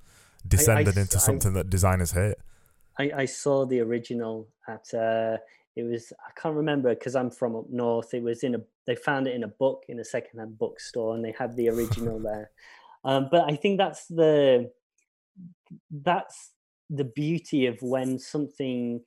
descended 0.48 0.98
I, 0.98 1.02
I, 1.02 1.04
into 1.04 1.20
something 1.20 1.52
I, 1.52 1.56
that 1.56 1.70
designers 1.70 2.14
hate. 2.14 2.36
I, 2.98 3.26
saw 3.26 3.66
the 3.66 3.82
original 3.82 4.48
at 4.70 4.94
uh, 4.94 5.38
it 5.76 5.84
was 5.84 6.14
I 6.26 6.40
can't 6.40 6.56
remember 6.56 6.94
because 6.96 7.18
I'm 7.18 7.30
from 7.30 7.58
up 7.58 7.70
north. 7.70 8.14
It 8.14 8.24
was 8.24 8.44
in 8.44 8.56
a 8.56 8.60
they 8.88 8.96
found 8.96 9.28
it 9.28 9.36
in 9.36 9.44
a 9.44 9.50
book 9.50 9.84
in 9.90 10.00
a 10.00 10.06
secondhand 10.06 10.58
bookstore, 10.58 11.16
and 11.16 11.26
they 11.26 11.36
had 11.38 11.58
the 11.58 11.68
original 11.68 12.20
there. 12.24 12.52
Um, 13.04 13.28
but 13.30 13.52
I 13.52 13.58
think 13.58 13.80
that's 13.80 14.06
the 14.08 14.72
that's 15.92 16.53
the 16.94 17.04
beauty 17.04 17.66
of 17.66 17.78
when 17.82 18.20
something 18.20 19.02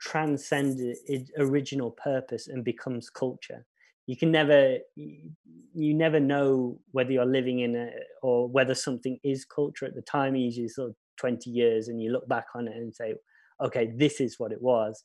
transcends 0.00 0.80
its 0.80 1.30
original 1.38 1.90
purpose 1.90 2.48
and 2.48 2.64
becomes 2.64 3.08
culture 3.08 3.64
you 4.06 4.16
can 4.16 4.30
never 4.30 4.78
you 4.94 5.94
never 5.94 6.20
know 6.20 6.78
whether 6.92 7.12
you're 7.12 7.24
living 7.24 7.60
in 7.60 7.74
a 7.76 7.90
or 8.22 8.48
whether 8.48 8.74
something 8.74 9.18
is 9.24 9.44
culture 9.44 9.86
at 9.86 9.94
the 9.94 10.02
time 10.02 10.36
usually 10.36 10.68
sort 10.68 10.90
of 10.90 10.96
20 11.18 11.50
years 11.50 11.88
and 11.88 12.00
you 12.02 12.12
look 12.12 12.28
back 12.28 12.46
on 12.54 12.68
it 12.68 12.76
and 12.76 12.94
say 12.94 13.14
okay 13.62 13.92
this 13.96 14.20
is 14.20 14.38
what 14.38 14.52
it 14.52 14.60
was 14.60 15.02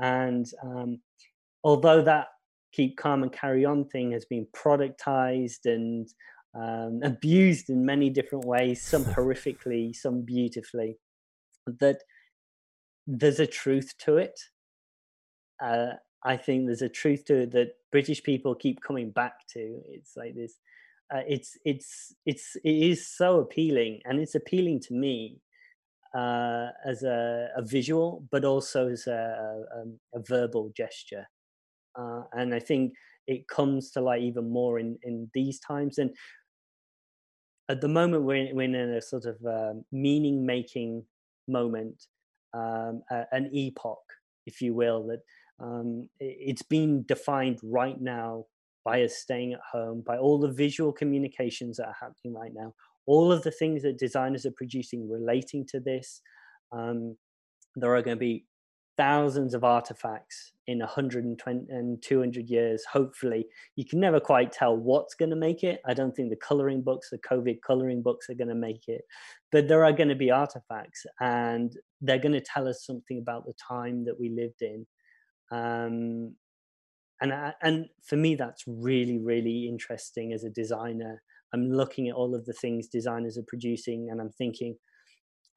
and 0.00 0.46
um, 0.62 1.00
although 1.62 2.02
that 2.02 2.28
keep 2.72 2.96
calm 2.96 3.22
and 3.22 3.32
carry 3.32 3.64
on 3.64 3.84
thing 3.86 4.12
has 4.12 4.26
been 4.26 4.46
productized 4.54 5.64
and 5.64 6.08
um, 6.54 7.00
abused 7.02 7.70
in 7.70 7.84
many 7.84 8.10
different 8.10 8.44
ways, 8.44 8.82
some 8.82 9.04
horrifically, 9.16 9.94
some 9.94 10.22
beautifully. 10.22 10.98
That 11.66 12.02
there's 13.06 13.40
a 13.40 13.46
truth 13.46 13.94
to 14.00 14.16
it. 14.16 14.38
Uh, 15.62 15.92
I 16.24 16.36
think 16.36 16.66
there's 16.66 16.82
a 16.82 16.88
truth 16.88 17.24
to 17.26 17.42
it 17.42 17.52
that 17.52 17.72
British 17.92 18.22
people 18.22 18.54
keep 18.54 18.80
coming 18.80 19.10
back 19.10 19.46
to. 19.52 19.80
It's 19.88 20.16
like 20.16 20.34
this. 20.34 20.58
Uh, 21.14 21.22
it's 21.28 21.58
it's 21.64 22.14
it's 22.24 22.56
it 22.64 22.70
is 22.90 23.06
so 23.06 23.40
appealing, 23.40 24.00
and 24.04 24.18
it's 24.18 24.34
appealing 24.34 24.80
to 24.80 24.94
me 24.94 25.38
uh, 26.14 26.68
as 26.84 27.02
a, 27.02 27.50
a, 27.56 27.62
visual, 27.62 28.24
but 28.30 28.44
also 28.44 28.88
as 28.88 29.06
a, 29.06 29.64
a, 29.74 29.80
um, 29.80 29.98
a 30.14 30.20
verbal 30.20 30.72
gesture. 30.76 31.28
Uh, 31.98 32.22
and 32.32 32.54
I 32.54 32.60
think 32.60 32.94
it 33.26 33.48
comes 33.48 33.90
to 33.92 34.00
light 34.00 34.22
even 34.22 34.48
more 34.50 34.78
in 34.78 34.98
in 35.02 35.30
these 35.34 35.60
times. 35.60 35.98
And 35.98 36.10
at 37.68 37.80
the 37.80 37.88
moment 37.88 38.24
we're, 38.24 38.54
we're 38.54 38.62
in 38.62 38.74
a 38.74 39.00
sort 39.00 39.24
of 39.26 39.36
um, 39.46 39.84
meaning 39.92 40.44
making 40.44 41.04
moment 41.48 42.04
um, 42.54 43.02
an 43.32 43.50
epoch 43.52 44.04
if 44.46 44.60
you 44.60 44.74
will 44.74 45.06
that 45.06 45.20
um, 45.64 46.08
it's 46.20 46.62
being 46.62 47.02
defined 47.02 47.58
right 47.62 48.00
now 48.00 48.44
by 48.84 49.02
us 49.02 49.16
staying 49.16 49.52
at 49.52 49.60
home 49.72 50.02
by 50.06 50.16
all 50.16 50.38
the 50.38 50.52
visual 50.52 50.92
communications 50.92 51.76
that 51.76 51.86
are 51.86 51.96
happening 52.00 52.34
right 52.34 52.52
now 52.54 52.72
all 53.06 53.32
of 53.32 53.42
the 53.42 53.50
things 53.50 53.82
that 53.82 53.98
designers 53.98 54.46
are 54.46 54.54
producing 54.56 55.08
relating 55.08 55.64
to 55.66 55.80
this 55.80 56.20
um, 56.72 57.16
there 57.76 57.94
are 57.94 58.02
going 58.02 58.16
to 58.16 58.20
be 58.20 58.44
thousands 58.96 59.54
of 59.54 59.64
artifacts 59.64 60.52
in 60.66 60.78
120 60.78 61.66
and 61.68 62.02
200 62.02 62.48
years. 62.48 62.84
Hopefully 62.92 63.46
you 63.76 63.84
can 63.84 64.00
never 64.00 64.20
quite 64.20 64.52
tell 64.52 64.76
what's 64.76 65.14
going 65.14 65.30
to 65.30 65.36
make 65.36 65.62
it. 65.62 65.80
I 65.86 65.94
don't 65.94 66.14
think 66.14 66.30
the 66.30 66.36
coloring 66.36 66.82
books 66.82 67.10
the 67.10 67.18
covid 67.18 67.58
coloring 67.66 68.02
books 68.02 68.30
are 68.30 68.34
going 68.34 68.48
to 68.48 68.54
make 68.54 68.88
it. 68.88 69.02
But 69.52 69.68
there 69.68 69.84
are 69.84 69.92
going 69.92 70.08
to 70.08 70.14
be 70.14 70.30
artifacts 70.30 71.04
and 71.20 71.72
they're 72.00 72.18
going 72.18 72.32
to 72.32 72.40
tell 72.40 72.68
us 72.68 72.84
something 72.84 73.18
about 73.18 73.46
the 73.46 73.54
time 73.68 74.04
that 74.04 74.18
we 74.18 74.30
lived 74.30 74.62
in. 74.62 74.86
Um, 75.50 76.34
and 77.20 77.32
I, 77.32 77.54
and 77.62 77.86
for 78.02 78.16
me 78.16 78.34
that's 78.34 78.64
really 78.66 79.18
really 79.18 79.68
interesting 79.68 80.32
as 80.32 80.44
a 80.44 80.50
designer. 80.50 81.22
I'm 81.52 81.70
looking 81.70 82.08
at 82.08 82.16
all 82.16 82.34
of 82.34 82.46
the 82.46 82.52
things 82.52 82.88
designers 82.88 83.38
are 83.38 83.44
producing 83.46 84.08
and 84.10 84.20
i'm 84.20 84.30
thinking 84.30 84.76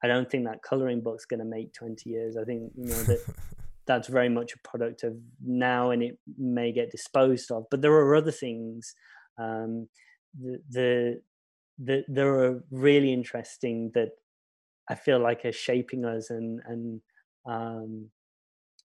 I 0.02 0.06
don't 0.06 0.30
think 0.30 0.44
that 0.44 0.62
coloring 0.62 1.00
book's 1.00 1.24
going 1.24 1.40
to 1.40 1.46
make 1.46 1.72
20 1.74 2.08
years. 2.08 2.36
I 2.36 2.44
think 2.44 2.72
you 2.76 2.86
know 2.86 3.02
that 3.04 3.20
that's 3.86 4.08
very 4.08 4.28
much 4.28 4.52
a 4.52 4.68
product 4.68 5.02
of 5.02 5.16
now, 5.44 5.90
and 5.90 6.02
it 6.02 6.18
may 6.36 6.72
get 6.72 6.90
disposed 6.90 7.50
of. 7.50 7.64
But 7.70 7.82
there 7.82 7.92
are 7.92 8.14
other 8.14 8.30
things. 8.30 8.94
Um, 9.38 9.88
the, 10.38 10.60
the 10.70 11.20
the 11.78 12.04
there 12.08 12.34
are 12.40 12.62
really 12.70 13.12
interesting 13.12 13.90
that 13.94 14.10
I 14.88 14.94
feel 14.94 15.18
like 15.20 15.44
are 15.44 15.52
shaping 15.52 16.04
us 16.04 16.30
and 16.30 16.60
and 16.66 17.00
um, 17.46 18.10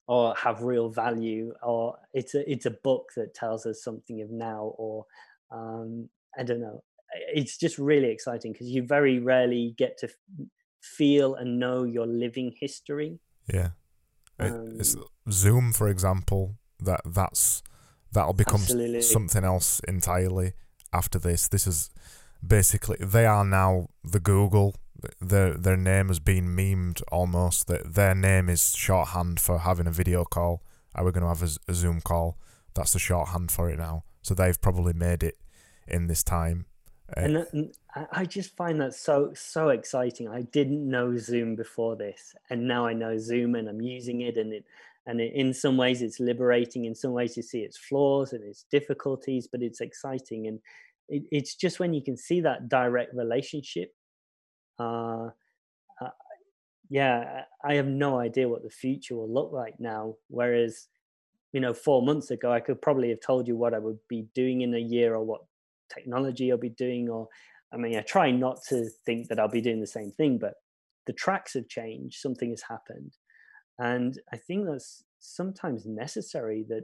or 0.08 0.36
have 0.36 0.63
real 0.63 0.89
value, 0.89 1.54
or 1.62 1.97
it's 2.13 2.34
a 2.36 2.49
it's 2.52 2.65
a 2.65 2.71
book 2.71 3.10
that 3.15 3.34
tells 3.34 3.65
us 3.65 3.84
something 3.84 4.21
of 4.21 4.32
now, 4.32 4.73
or 4.78 5.06
um, 5.52 6.10
I 6.38 6.43
don't 6.43 6.62
know. 6.62 6.84
It's 7.34 7.58
just 7.58 7.78
really 7.78 8.10
exciting 8.10 8.54
because 8.54 8.69
you 8.69 8.84
very 8.84 9.19
rarely 9.19 9.76
get 9.78 9.97
to 9.99 10.10
feel 10.83 11.35
and 11.35 11.59
know 11.59 11.83
your 11.83 12.05
living 12.05 12.53
history. 12.59 13.19
Yeah. 13.51 13.69
Um, 14.39 14.75
it's 14.79 14.95
Zoom, 15.31 15.71
for 15.71 15.87
example, 15.87 16.55
that 16.79 17.01
that's 17.05 17.63
that'll 18.11 18.33
become 18.33 18.61
absolutely. 18.61 19.01
something 19.01 19.43
else 19.43 19.79
entirely 19.87 20.53
after 20.91 21.17
this. 21.17 21.47
This 21.47 21.65
is 21.65 21.89
basically 22.45 22.97
they 22.99 23.25
are 23.25 23.45
now 23.45 23.87
the 24.03 24.19
Google. 24.19 24.75
Their 25.21 25.53
their 25.53 25.77
name 25.77 26.09
has 26.09 26.19
been 26.19 26.55
memed 26.55 27.01
almost. 27.11 27.67
That 27.67 27.93
their 27.93 28.15
name 28.15 28.49
is 28.49 28.75
shorthand 28.75 29.39
for 29.39 29.59
having 29.59 29.87
a 29.87 29.91
video 29.91 30.23
call. 30.25 30.63
Are 30.95 31.05
we 31.05 31.11
going 31.11 31.23
to 31.23 31.27
have 31.29 31.43
a, 31.43 31.71
a 31.71 31.73
Zoom 31.73 32.01
call? 32.01 32.37
That's 32.75 32.93
the 32.93 32.99
shorthand 32.99 33.51
for 33.51 33.69
it 33.69 33.79
now. 33.79 34.03
So 34.21 34.33
they've 34.33 34.59
probably 34.61 34.93
made 34.93 35.23
it 35.23 35.37
in 35.87 36.07
this 36.07 36.23
time 36.23 36.65
and, 37.17 37.38
and 37.38 37.76
I 38.12 38.26
just 38.26 38.56
find 38.56 38.80
that 38.82 38.93
so 38.93 39.32
so 39.36 39.69
exciting. 39.69 40.28
I 40.28 40.41
didn't 40.41 40.88
know 40.88 41.17
Zoom 41.17 41.56
before 41.56 41.95
this, 41.95 42.36
and 42.49 42.67
now 42.67 42.86
I 42.86 42.93
know 42.93 43.17
Zoom, 43.17 43.56
and 43.56 43.67
I'm 43.67 43.82
using 43.82 44.21
it, 44.21 44.38
and 44.38 44.54
it 44.54 44.65
and 45.06 45.19
it, 45.19 45.34
in 45.34 45.54
some 45.54 45.78
ways 45.78 46.02
it's 46.02 46.19
liberating. 46.19 46.86
In 46.86 46.95
some 46.95 47.12
ways, 47.12 47.36
you 47.38 47.43
see 47.43 47.62
its 47.62 47.78
flaws 47.78 48.34
and 48.34 48.43
its 48.43 48.65
difficulties, 48.71 49.47
but 49.52 49.62
it's 49.62 49.82
exciting, 49.82 50.47
and 50.47 50.60
it, 51.10 51.23
it's 51.32 51.56
just 51.56 51.80
when 51.80 51.93
you 51.93 52.02
can 52.02 52.17
see 52.17 52.41
that 52.41 52.69
direct 52.69 53.13
relationship. 53.13 53.93
Uh, 54.80 55.30
uh, 56.02 56.10
yeah, 56.89 57.43
I 57.63 57.76
have 57.76 57.88
no 57.88 58.19
idea 58.19 58.49
what 58.49 58.63
the 58.63 58.69
future 58.69 59.15
will 59.15 59.32
look 59.32 59.52
like 59.52 59.80
now. 59.80 60.15
Whereas, 60.30 60.88
you 61.52 61.60
know, 61.60 61.73
four 61.73 62.02
months 62.02 62.32
ago, 62.32 62.52
I 62.52 62.60
could 62.60 62.82
probably 62.82 63.10
have 63.10 63.21
told 63.21 63.47
you 63.47 63.56
what 63.56 63.73
I 63.73 63.80
would 63.80 63.99
be 64.08 64.28
doing 64.34 64.62
in 64.62 64.73
a 64.73 64.80
year 64.80 65.15
or 65.15 65.23
what 65.23 65.41
technology 65.93 66.51
I'll 66.51 66.58
be 66.58 66.69
doing, 66.69 67.10
or 67.10 67.27
I 67.73 67.77
mean, 67.77 67.97
I 67.97 68.01
try 68.01 68.32
not 68.32 68.60
to 68.69 68.89
think 69.06 69.27
that 69.27 69.39
I'll 69.39 69.47
be 69.47 69.62
doing 69.62 69.82
the 69.82 69.88
same 69.88 70.12
thing, 70.12 70.38
but 70.38 70.56
the 71.06 71.13
tracks 71.13 71.53
have 71.53 71.67
changed, 71.67 72.19
something 72.19 72.49
has 72.49 72.63
happened. 72.67 73.13
And 73.79 74.19
I 74.32 74.38
think 74.38 74.65
that's 74.65 75.03
sometimes 75.19 75.86
necessary 75.86 76.65
that 76.69 76.84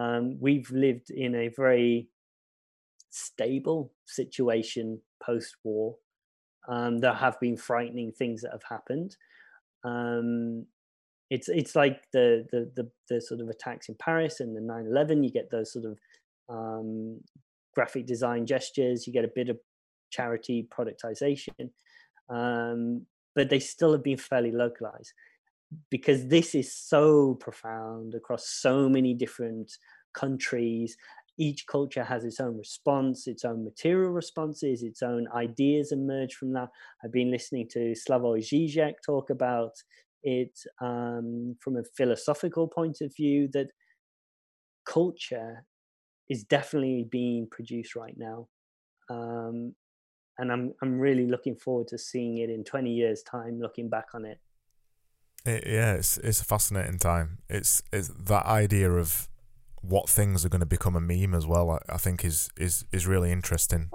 um, 0.00 0.38
we've 0.40 0.70
lived 0.70 1.10
in 1.10 1.34
a 1.34 1.48
very 1.48 2.08
stable 3.10 3.92
situation 4.06 5.00
post 5.22 5.56
war. 5.64 5.96
Um, 6.68 6.98
there 6.98 7.14
have 7.14 7.40
been 7.40 7.56
frightening 7.56 8.12
things 8.12 8.42
that 8.42 8.52
have 8.52 8.62
happened. 8.68 9.16
Um, 9.84 10.66
it's 11.30 11.48
it's 11.48 11.76
like 11.76 12.02
the, 12.12 12.46
the, 12.52 12.70
the 12.74 12.90
the 13.08 13.20
sort 13.20 13.40
of 13.40 13.48
attacks 13.48 13.88
in 13.88 13.96
Paris 13.96 14.40
and 14.40 14.56
the 14.56 14.60
9/11. 14.60 15.24
You 15.24 15.30
get 15.30 15.50
those 15.50 15.72
sort 15.72 15.84
of 15.84 15.98
um, 16.48 17.20
graphic 17.74 18.06
design 18.06 18.46
gestures, 18.46 19.06
you 19.06 19.12
get 19.12 19.24
a 19.24 19.32
bit 19.34 19.48
of 19.48 19.58
charity 20.10 20.66
productization, 20.70 21.70
um, 22.28 23.06
but 23.34 23.50
they 23.50 23.60
still 23.60 23.92
have 23.92 24.02
been 24.02 24.16
fairly 24.16 24.52
localized 24.52 25.12
because 25.90 26.26
this 26.28 26.54
is 26.54 26.74
so 26.74 27.34
profound 27.34 28.14
across 28.14 28.48
so 28.48 28.88
many 28.88 29.14
different 29.14 29.70
countries. 30.14 30.96
Each 31.36 31.66
culture 31.66 32.02
has 32.02 32.24
its 32.24 32.40
own 32.40 32.56
response, 32.56 33.26
its 33.26 33.44
own 33.44 33.64
material 33.64 34.10
responses, 34.10 34.82
its 34.82 35.02
own 35.02 35.28
ideas 35.34 35.92
emerge 35.92 36.34
from 36.34 36.52
that. 36.54 36.68
I've 37.04 37.12
been 37.12 37.30
listening 37.30 37.68
to 37.72 37.94
Slavoj 37.94 38.40
Žižek 38.40 38.94
talk 39.04 39.30
about 39.30 39.72
it 40.22 40.58
um, 40.80 41.56
from 41.60 41.76
a 41.76 41.84
philosophical 41.96 42.66
point 42.66 43.00
of 43.02 43.14
view 43.14 43.48
that 43.52 43.68
culture 44.84 45.64
is 46.28 46.44
definitely 46.44 47.06
being 47.10 47.46
produced 47.50 47.96
right 47.96 48.14
now. 48.16 48.48
Um, 49.10 49.74
and 50.38 50.52
I'm 50.52 50.74
I'm 50.82 50.98
really 50.98 51.26
looking 51.26 51.56
forward 51.56 51.88
to 51.88 51.98
seeing 51.98 52.38
it 52.38 52.50
in 52.50 52.64
20 52.64 52.90
years' 52.90 53.22
time, 53.22 53.60
looking 53.60 53.88
back 53.88 54.06
on 54.14 54.24
it. 54.24 54.38
it 55.44 55.64
yeah, 55.66 55.94
it's 55.94 56.18
it's 56.18 56.40
a 56.40 56.44
fascinating 56.44 56.98
time. 56.98 57.38
It's 57.48 57.82
it's 57.92 58.08
that 58.08 58.46
idea 58.46 58.90
of 58.92 59.28
what 59.80 60.08
things 60.08 60.44
are 60.44 60.48
going 60.48 60.60
to 60.60 60.66
become 60.66 60.96
a 60.96 61.00
meme 61.00 61.34
as 61.34 61.46
well. 61.46 61.70
I, 61.70 61.78
I 61.94 61.96
think 61.98 62.24
is 62.24 62.50
is 62.56 62.84
is 62.92 63.06
really 63.06 63.32
interesting. 63.32 63.90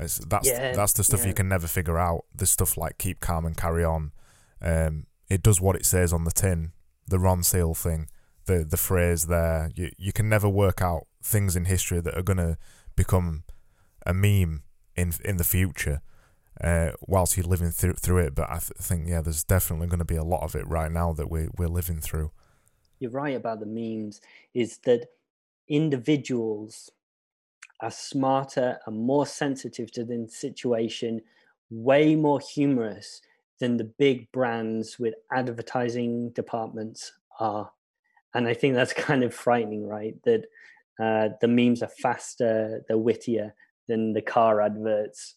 It's, 0.00 0.18
that's 0.18 0.48
yeah, 0.48 0.72
that's 0.72 0.92
the 0.94 1.04
stuff 1.04 1.20
yeah. 1.20 1.28
you 1.28 1.34
can 1.34 1.48
never 1.48 1.68
figure 1.68 1.98
out. 1.98 2.24
The 2.34 2.46
stuff 2.46 2.76
like 2.76 2.98
keep 2.98 3.20
calm 3.20 3.46
and 3.46 3.56
carry 3.56 3.84
on. 3.84 4.12
Um, 4.60 5.06
it 5.28 5.42
does 5.42 5.60
what 5.60 5.76
it 5.76 5.86
says 5.86 6.12
on 6.12 6.24
the 6.24 6.32
tin. 6.32 6.72
The 7.06 7.18
Ronseal 7.18 7.76
thing, 7.76 8.08
the 8.46 8.64
the 8.64 8.76
phrase 8.76 9.26
there. 9.26 9.70
You 9.76 9.90
you 9.96 10.12
can 10.12 10.28
never 10.28 10.48
work 10.48 10.82
out 10.82 11.06
things 11.24 11.56
in 11.56 11.64
history 11.64 12.00
that 12.00 12.16
are 12.16 12.22
to 12.22 12.58
become 12.94 13.44
a 14.06 14.14
meme 14.14 14.62
in 14.94 15.12
in 15.24 15.38
the 15.38 15.44
future 15.44 16.02
uh, 16.60 16.90
whilst 17.00 17.36
you're 17.36 17.46
living 17.46 17.70
through 17.70 17.94
through 17.94 18.18
it. 18.18 18.34
But 18.34 18.50
I 18.50 18.58
th- 18.58 18.78
think 18.78 19.08
yeah, 19.08 19.22
there's 19.22 19.44
definitely 19.44 19.86
going 19.88 19.98
to 19.98 20.04
be 20.04 20.16
a 20.16 20.24
lot 20.24 20.42
of 20.42 20.54
it 20.54 20.66
right 20.68 20.92
now 20.92 21.12
that 21.14 21.30
we 21.30 21.48
we're 21.56 21.68
living 21.68 22.00
through. 22.00 22.30
You're 23.00 23.10
right 23.10 23.36
about 23.36 23.60
the 23.60 23.66
memes. 23.66 24.20
Is 24.52 24.78
that 24.78 25.08
individuals 25.68 26.90
are 27.80 27.90
smarter 27.90 28.78
and 28.86 28.96
more 28.96 29.26
sensitive 29.26 29.90
to 29.92 30.04
the 30.04 30.28
situation, 30.28 31.20
way 31.70 32.14
more 32.14 32.40
humorous 32.40 33.20
than 33.58 33.76
the 33.76 33.84
big 33.84 34.30
brands 34.32 34.98
with 34.98 35.14
advertising 35.32 36.30
departments 36.30 37.12
are. 37.40 37.70
And 38.34 38.46
I 38.46 38.54
think 38.54 38.74
that's 38.74 38.92
kind 39.08 39.22
of 39.22 39.34
frightening, 39.34 39.86
right? 39.86 40.14
That 40.24 40.46
uh, 41.00 41.28
the 41.40 41.48
memes 41.48 41.82
are 41.82 41.90
faster, 42.00 42.82
they're 42.88 42.98
wittier 42.98 43.54
than 43.88 44.12
the 44.12 44.22
car 44.22 44.60
adverts. 44.60 45.36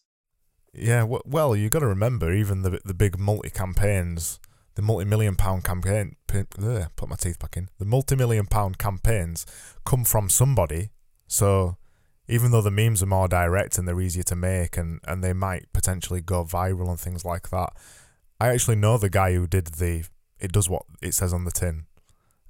Yeah, 0.72 1.04
well, 1.24 1.56
you've 1.56 1.72
got 1.72 1.80
to 1.80 1.86
remember, 1.86 2.32
even 2.32 2.62
the 2.62 2.80
the 2.84 2.94
big 2.94 3.18
multi 3.18 3.50
campaigns, 3.50 4.38
the 4.74 4.82
multi 4.82 5.04
million 5.04 5.34
pound 5.34 5.64
campaign, 5.64 6.16
ugh, 6.32 6.90
put 6.94 7.08
my 7.08 7.16
teeth 7.16 7.38
back 7.38 7.56
in. 7.56 7.68
The 7.78 7.84
multi 7.84 8.14
million 8.14 8.46
pound 8.46 8.78
campaigns 8.78 9.46
come 9.84 10.04
from 10.04 10.28
somebody, 10.28 10.90
so 11.26 11.78
even 12.28 12.50
though 12.50 12.60
the 12.60 12.70
memes 12.70 13.02
are 13.02 13.06
more 13.06 13.26
direct 13.26 13.78
and 13.78 13.88
they're 13.88 14.00
easier 14.00 14.22
to 14.24 14.36
make, 14.36 14.76
and 14.76 15.00
and 15.04 15.24
they 15.24 15.32
might 15.32 15.72
potentially 15.72 16.20
go 16.20 16.44
viral 16.44 16.90
and 16.90 17.00
things 17.00 17.24
like 17.24 17.48
that. 17.50 17.70
I 18.40 18.48
actually 18.48 18.76
know 18.76 18.98
the 18.98 19.10
guy 19.10 19.34
who 19.34 19.46
did 19.46 19.66
the. 19.66 20.04
It 20.38 20.52
does 20.52 20.68
what 20.68 20.82
it 21.02 21.14
says 21.14 21.32
on 21.32 21.44
the 21.44 21.50
tin. 21.50 21.86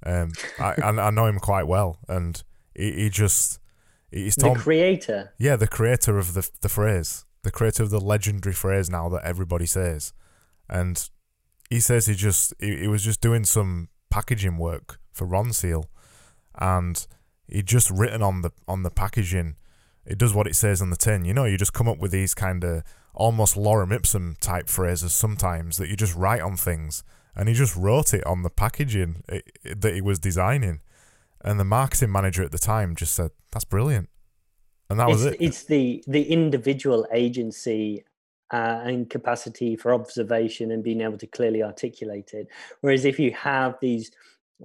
Um, 0.05 0.31
I 0.59 0.75
I 0.83 1.09
know 1.09 1.25
him 1.25 1.39
quite 1.39 1.67
well, 1.67 1.97
and 2.07 2.43
he, 2.79 2.91
he 2.93 3.09
just 3.09 3.59
he's 4.11 4.35
told, 4.35 4.57
the 4.57 4.61
creator. 4.61 5.33
Yeah, 5.37 5.55
the 5.55 5.67
creator 5.67 6.17
of 6.17 6.33
the 6.33 6.49
the 6.61 6.69
phrase, 6.69 7.25
the 7.43 7.51
creator 7.51 7.83
of 7.83 7.89
the 7.89 7.99
legendary 7.99 8.53
phrase 8.53 8.89
now 8.89 9.09
that 9.09 9.23
everybody 9.23 9.65
says, 9.65 10.13
and 10.69 11.09
he 11.69 11.79
says 11.79 12.05
he 12.05 12.15
just 12.15 12.53
he, 12.59 12.77
he 12.77 12.87
was 12.87 13.03
just 13.03 13.21
doing 13.21 13.43
some 13.43 13.89
packaging 14.09 14.57
work 14.57 14.99
for 15.11 15.27
Ronseal, 15.27 15.85
and 16.59 17.05
he 17.47 17.61
just 17.61 17.89
written 17.89 18.23
on 18.23 18.41
the 18.41 18.51
on 18.67 18.83
the 18.83 18.91
packaging. 18.91 19.55
It 20.05 20.17
does 20.17 20.33
what 20.33 20.47
it 20.47 20.55
says 20.55 20.81
on 20.81 20.89
the 20.89 20.95
tin. 20.95 21.25
You 21.25 21.33
know, 21.33 21.45
you 21.45 21.57
just 21.57 21.73
come 21.73 21.87
up 21.87 21.99
with 21.99 22.11
these 22.11 22.33
kind 22.33 22.63
of 22.63 22.83
almost 23.13 23.55
lorem 23.55 23.91
ipsum 23.93 24.35
type 24.39 24.67
phrases 24.67 25.13
sometimes 25.13 25.77
that 25.77 25.89
you 25.89 25.95
just 25.95 26.15
write 26.15 26.41
on 26.41 26.55
things. 26.55 27.03
And 27.35 27.47
he 27.47 27.53
just 27.53 27.75
wrote 27.75 28.13
it 28.13 28.25
on 28.25 28.41
the 28.41 28.49
packaging 28.49 29.23
that 29.27 29.93
he 29.93 30.01
was 30.01 30.19
designing. 30.19 30.81
And 31.43 31.59
the 31.59 31.65
marketing 31.65 32.11
manager 32.11 32.43
at 32.43 32.51
the 32.51 32.57
time 32.57 32.95
just 32.95 33.13
said, 33.13 33.31
"That's 33.51 33.65
brilliant," 33.65 34.09
and 34.89 34.99
that 34.99 35.09
it's, 35.09 35.13
was 35.13 35.25
it. 35.25 35.37
It's 35.39 35.63
the 35.63 36.03
the 36.07 36.23
individual 36.23 37.07
agency 37.13 38.03
uh, 38.51 38.81
and 38.83 39.09
capacity 39.09 39.75
for 39.75 39.93
observation 39.93 40.71
and 40.71 40.83
being 40.83 41.01
able 41.01 41.17
to 41.17 41.27
clearly 41.27 41.63
articulate 41.63 42.31
it. 42.33 42.47
Whereas 42.81 43.05
if 43.05 43.19
you 43.19 43.31
have 43.31 43.75
these 43.81 44.11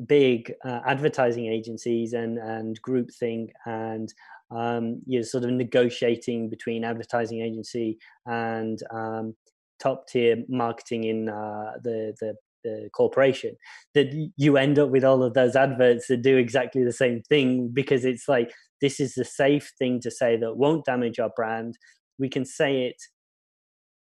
big 0.06 0.52
uh, 0.64 0.80
advertising 0.86 1.46
agencies 1.46 2.12
and 2.14 2.38
and 2.38 2.80
group 2.82 3.10
groupthink 3.10 3.50
and 3.66 4.12
um, 4.50 5.00
you're 5.06 5.22
sort 5.22 5.44
of 5.44 5.50
negotiating 5.50 6.48
between 6.48 6.84
advertising 6.84 7.40
agency 7.40 7.98
and 8.26 8.82
um, 8.90 9.34
top 9.78 10.08
tier 10.08 10.44
marketing 10.48 11.04
in 11.04 11.28
uh, 11.28 11.72
the 11.82 12.14
the 12.20 12.34
the 12.64 12.88
corporation 12.94 13.56
that 13.94 14.12
you 14.36 14.56
end 14.56 14.78
up 14.78 14.90
with 14.90 15.04
all 15.04 15.22
of 15.22 15.34
those 15.34 15.54
adverts 15.54 16.08
that 16.08 16.22
do 16.22 16.36
exactly 16.36 16.82
the 16.82 16.92
same 16.92 17.22
thing 17.28 17.70
because 17.72 18.04
it's 18.04 18.28
like 18.28 18.52
this 18.80 18.98
is 18.98 19.14
the 19.14 19.24
safe 19.24 19.72
thing 19.78 20.00
to 20.00 20.10
say 20.10 20.36
that 20.36 20.56
won't 20.56 20.84
damage 20.84 21.18
our 21.18 21.30
brand. 21.36 21.78
We 22.18 22.28
can 22.28 22.44
say 22.44 22.84
it 22.84 23.02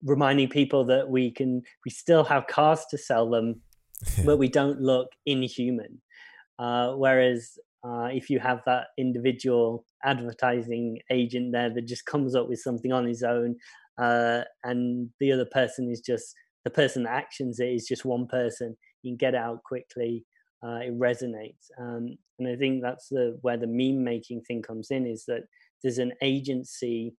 reminding 0.04 0.50
people 0.50 0.86
that 0.86 1.10
we 1.10 1.32
can 1.32 1.62
we 1.86 1.92
still 1.92 2.26
have 2.26 2.48
cars 2.48 2.86
to 2.92 2.98
sell 2.98 3.30
them 3.30 3.62
but 4.26 4.38
we 4.38 4.50
don't 4.50 4.82
look 4.82 5.08
inhuman. 5.26 6.02
Uh, 6.60 6.92
whereas 6.94 7.58
uh, 7.86 8.10
if 8.12 8.30
you 8.30 8.40
have 8.40 8.62
that 8.66 8.88
individual 8.98 9.86
advertising 10.04 11.00
agent 11.10 11.52
there 11.52 11.74
that 11.74 11.88
just 11.88 12.06
comes 12.06 12.36
up 12.36 12.48
with 12.48 12.60
something 12.60 12.92
on 12.92 13.06
his 13.06 13.24
own 13.24 13.56
uh, 13.98 14.42
and 14.64 15.10
the 15.20 15.32
other 15.32 15.46
person 15.46 15.90
is 15.90 16.02
just 16.02 16.36
the 16.64 16.70
person 16.70 17.04
that 17.04 17.14
actions 17.14 17.60
it 17.60 17.70
is 17.70 17.88
just 17.88 18.06
one 18.06 18.28
person. 18.28 18.76
You 19.02 19.12
can 19.12 19.18
get 19.18 19.36
out 19.36 19.64
quickly. 19.64 20.26
Uh, 20.66 20.80
it 20.80 20.98
resonates, 20.98 21.70
um, 21.78 22.18
and 22.40 22.48
I 22.48 22.56
think 22.56 22.82
that's 22.82 23.10
the 23.10 23.38
where 23.42 23.58
the 23.58 23.68
meme 23.68 24.02
making 24.02 24.44
thing 24.44 24.62
comes 24.62 24.92
in. 24.92 25.06
Is 25.06 25.26
that 25.26 25.44
there's 25.82 25.98
an 25.98 26.14
agency, 26.22 27.16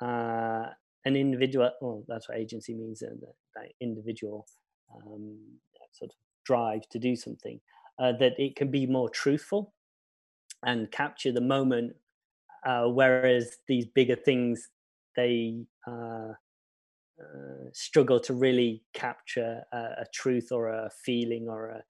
uh, 0.00 0.66
an 1.04 1.14
individual. 1.14 1.70
Well, 1.80 2.02
that's 2.08 2.28
what 2.28 2.38
agency 2.38 2.74
means. 2.74 3.00
Uh, 3.00 3.10
that, 3.20 3.34
that 3.54 3.72
individual 3.80 4.46
um, 4.96 5.38
sort 5.92 6.10
of 6.10 6.16
drive 6.44 6.88
to 6.90 6.98
do 6.98 7.14
something. 7.14 7.60
Uh, 8.00 8.12
that 8.18 8.32
it 8.36 8.56
can 8.56 8.68
be 8.68 8.84
more 8.84 9.08
truthful 9.08 9.72
and 10.64 10.90
capture 10.90 11.30
the 11.30 11.40
moment, 11.40 11.94
uh, 12.66 12.86
whereas 12.86 13.58
these 13.68 13.86
bigger 13.86 14.16
things 14.16 14.70
they 15.14 15.62
uh, 17.20 17.68
struggle 17.72 18.18
to 18.20 18.34
really 18.34 18.82
capture 18.94 19.62
a, 19.72 19.76
a, 19.76 20.04
truth 20.12 20.48
or 20.50 20.68
a 20.68 20.90
feeling 21.04 21.46
or 21.48 21.68
a 21.68 21.82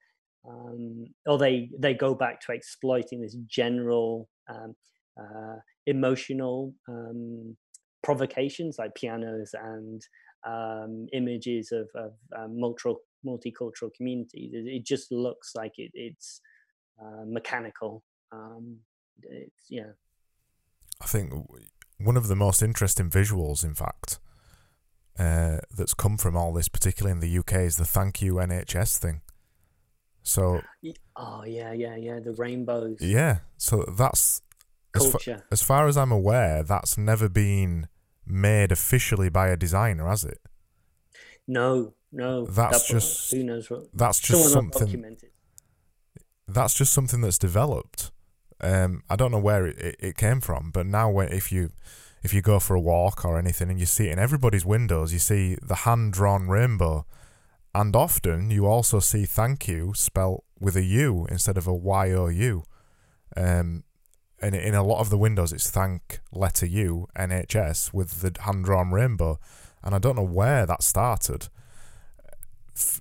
um, 0.47 1.05
or 1.25 1.37
they 1.37 1.69
they 1.79 1.93
go 1.93 2.13
back 2.13 2.41
to 2.41 2.51
exploiting 2.51 3.21
this 3.21 3.35
general 3.47 4.29
um, 4.49 4.75
uh, 5.19 5.55
emotional 5.85 6.73
um, 6.89 7.55
provocations 8.03 8.77
like 8.77 8.93
pianos 8.95 9.51
and 9.53 10.05
um, 10.45 11.07
images 11.13 11.71
of, 11.71 11.89
of 11.95 12.11
um, 12.37 12.59
multi- 12.59 12.95
multicultural 13.25 13.93
communities. 13.95 14.51
It, 14.53 14.67
it, 14.67 14.85
just 14.85 15.11
looks 15.11 15.53
like 15.55 15.73
it, 15.77 15.91
it's 15.93 16.41
uh, 17.01 17.23
mechanical. 17.25 18.03
Um, 18.31 18.77
it's 19.21 19.65
yeah. 19.69 19.91
I 21.01 21.05
think 21.05 21.33
one 21.97 22.17
of 22.17 22.27
the 22.27 22.35
most 22.35 22.61
interesting 22.61 23.09
visuals, 23.09 23.63
in 23.63 23.73
fact, 23.73 24.19
uh, 25.19 25.57
that's 25.75 25.93
come 25.93 26.17
from 26.17 26.35
all 26.35 26.53
this, 26.53 26.67
particularly 26.67 27.11
in 27.11 27.19
the 27.19 27.37
UK, 27.39 27.61
is 27.61 27.77
the 27.77 27.85
"Thank 27.85 28.21
You 28.21 28.35
NHS" 28.35 28.97
thing. 28.97 29.21
So. 30.23 30.61
Oh 31.15 31.43
yeah, 31.45 31.73
yeah, 31.73 31.95
yeah. 31.95 32.19
The 32.19 32.33
rainbows. 32.33 32.97
Yeah. 33.01 33.39
So 33.57 33.85
that's 33.97 34.41
culture. 34.91 35.31
As, 35.31 35.37
fa- 35.39 35.43
as 35.51 35.61
far 35.61 35.87
as 35.87 35.97
I'm 35.97 36.11
aware, 36.11 36.63
that's 36.63 36.97
never 36.97 37.29
been 37.29 37.87
made 38.25 38.71
officially 38.71 39.29
by 39.29 39.49
a 39.49 39.57
designer, 39.57 40.07
has 40.07 40.23
it? 40.23 40.39
No, 41.47 41.93
no. 42.11 42.45
That's 42.45 42.87
that, 42.87 42.93
just 42.93 43.31
who 43.31 43.43
knows 43.43 43.69
what. 43.69 43.87
That's 43.93 44.19
just 44.19 44.51
something. 44.51 45.17
That's 46.47 46.73
just 46.73 46.93
something 46.93 47.21
that's 47.21 47.37
developed. 47.37 48.11
Um, 48.61 49.03
I 49.09 49.15
don't 49.15 49.31
know 49.31 49.39
where 49.39 49.67
it, 49.67 49.77
it, 49.77 49.95
it 49.99 50.17
came 50.17 50.39
from, 50.39 50.71
but 50.71 50.85
now 50.85 51.19
if 51.19 51.51
you 51.51 51.71
if 52.23 52.33
you 52.33 52.41
go 52.41 52.59
for 52.59 52.75
a 52.75 52.81
walk 52.81 53.25
or 53.25 53.37
anything 53.37 53.69
and 53.69 53.79
you 53.79 53.85
see 53.85 54.07
it 54.07 54.13
in 54.13 54.19
everybody's 54.19 54.65
windows, 54.65 55.11
you 55.11 55.19
see 55.19 55.57
the 55.61 55.75
hand 55.75 56.13
drawn 56.13 56.47
rainbow, 56.47 57.05
and 57.75 57.95
often 57.95 58.49
you 58.49 58.65
also 58.65 58.99
see 58.99 59.25
"thank 59.25 59.67
you" 59.67 59.93
spelt 59.93 60.43
with 60.59 60.75
a 60.77 60.83
U 60.83 61.27
instead 61.29 61.57
of 61.57 61.67
a 61.67 61.73
Y 61.73 62.11
O 62.11 62.27
U. 62.27 62.63
Um, 63.35 63.83
and 64.41 64.55
in 64.55 64.75
a 64.75 64.83
lot 64.83 64.99
of 64.99 65.09
the 65.09 65.17
windows 65.17 65.53
it's 65.53 65.71
thank 65.71 66.19
letter 66.31 66.65
U 66.65 67.07
NHS 67.15 67.93
with 67.93 68.21
the 68.21 68.31
hand 68.41 68.65
drawn 68.65 68.91
rainbow, 68.91 69.39
and 69.83 69.93
I 69.93 69.99
don't 69.99 70.15
know 70.15 70.23
where 70.23 70.65
that 70.65 70.83
started, 70.83 71.49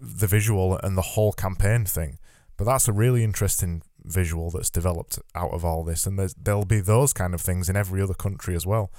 the 0.00 0.26
visual 0.26 0.78
and 0.82 0.96
the 0.96 1.02
whole 1.02 1.32
campaign 1.32 1.84
thing, 1.84 2.18
but 2.56 2.64
that's 2.64 2.88
a 2.88 2.92
really 2.92 3.22
interesting 3.22 3.82
visual 4.04 4.50
that's 4.50 4.70
developed 4.70 5.18
out 5.34 5.52
of 5.52 5.64
all 5.64 5.84
this, 5.84 6.06
and 6.06 6.18
there'll 6.18 6.64
be 6.64 6.80
those 6.80 7.12
kind 7.12 7.34
of 7.34 7.40
things 7.40 7.68
in 7.68 7.76
every 7.76 8.00
other 8.00 8.14
country 8.14 8.54
as 8.54 8.66
well. 8.66 8.90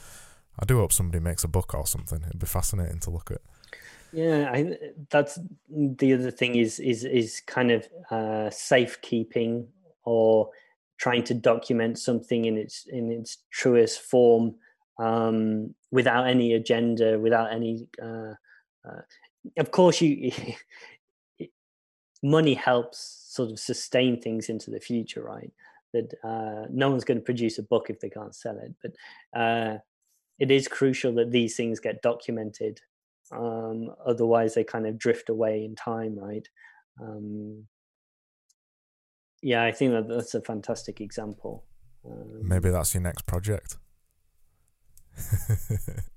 I 0.59 0.65
do 0.65 0.77
hope 0.77 0.93
somebody 0.93 1.19
makes 1.19 1.43
a 1.43 1.47
book 1.47 1.73
or 1.73 1.87
something. 1.87 2.21
It'd 2.27 2.39
be 2.39 2.45
fascinating 2.45 2.99
to 2.99 3.09
look 3.09 3.31
at. 3.31 3.41
Yeah, 4.11 4.51
I, 4.53 4.77
that's 5.09 5.39
the 5.69 6.13
other 6.13 6.29
thing 6.29 6.55
is 6.55 6.79
is 6.79 7.03
is 7.03 7.41
kind 7.47 7.71
of 7.71 7.87
uh, 8.11 8.51
safekeeping 8.51 9.67
or 10.03 10.49
trying 10.97 11.23
to 11.23 11.33
document 11.33 11.97
something 11.97 12.45
in 12.45 12.57
its 12.57 12.85
in 12.87 13.11
its 13.11 13.39
truest 13.49 14.01
form 14.01 14.55
um, 14.99 15.73
without 15.91 16.27
any 16.27 16.53
agenda, 16.53 17.19
without 17.19 17.51
any. 17.51 17.87
Uh, 18.01 18.33
uh, 18.87 19.01
of 19.57 19.71
course, 19.71 19.99
you 19.99 20.31
money 22.23 22.53
helps 22.53 23.27
sort 23.29 23.51
of 23.51 23.59
sustain 23.59 24.19
things 24.19 24.49
into 24.49 24.71
the 24.71 24.79
future, 24.79 25.21
right? 25.21 25.51
That 25.91 26.13
uh, 26.23 26.67
no 26.71 26.89
one's 26.89 27.03
going 27.03 27.19
to 27.19 27.23
produce 27.23 27.59
a 27.59 27.63
book 27.63 27.87
if 27.89 27.99
they 27.99 28.09
can't 28.09 28.33
sell 28.33 28.57
it, 28.57 28.73
but 28.81 29.39
uh, 29.39 29.77
it 30.39 30.49
is 30.49 30.67
crucial 30.67 31.13
that 31.15 31.31
these 31.31 31.55
things 31.55 31.79
get 31.79 32.01
documented. 32.01 32.81
Um, 33.31 33.93
otherwise, 34.05 34.55
they 34.55 34.63
kind 34.63 34.87
of 34.87 34.97
drift 34.97 35.29
away 35.29 35.63
in 35.65 35.75
time, 35.75 36.17
right? 36.17 36.47
Um, 37.01 37.67
yeah, 39.41 39.63
I 39.63 39.71
think 39.71 39.91
that 39.91 40.07
that's 40.07 40.33
a 40.33 40.41
fantastic 40.41 41.01
example. 41.01 41.65
Um, 42.05 42.47
Maybe 42.47 42.69
that's 42.69 42.93
your 42.93 43.03
next 43.03 43.25
project. 43.25 43.77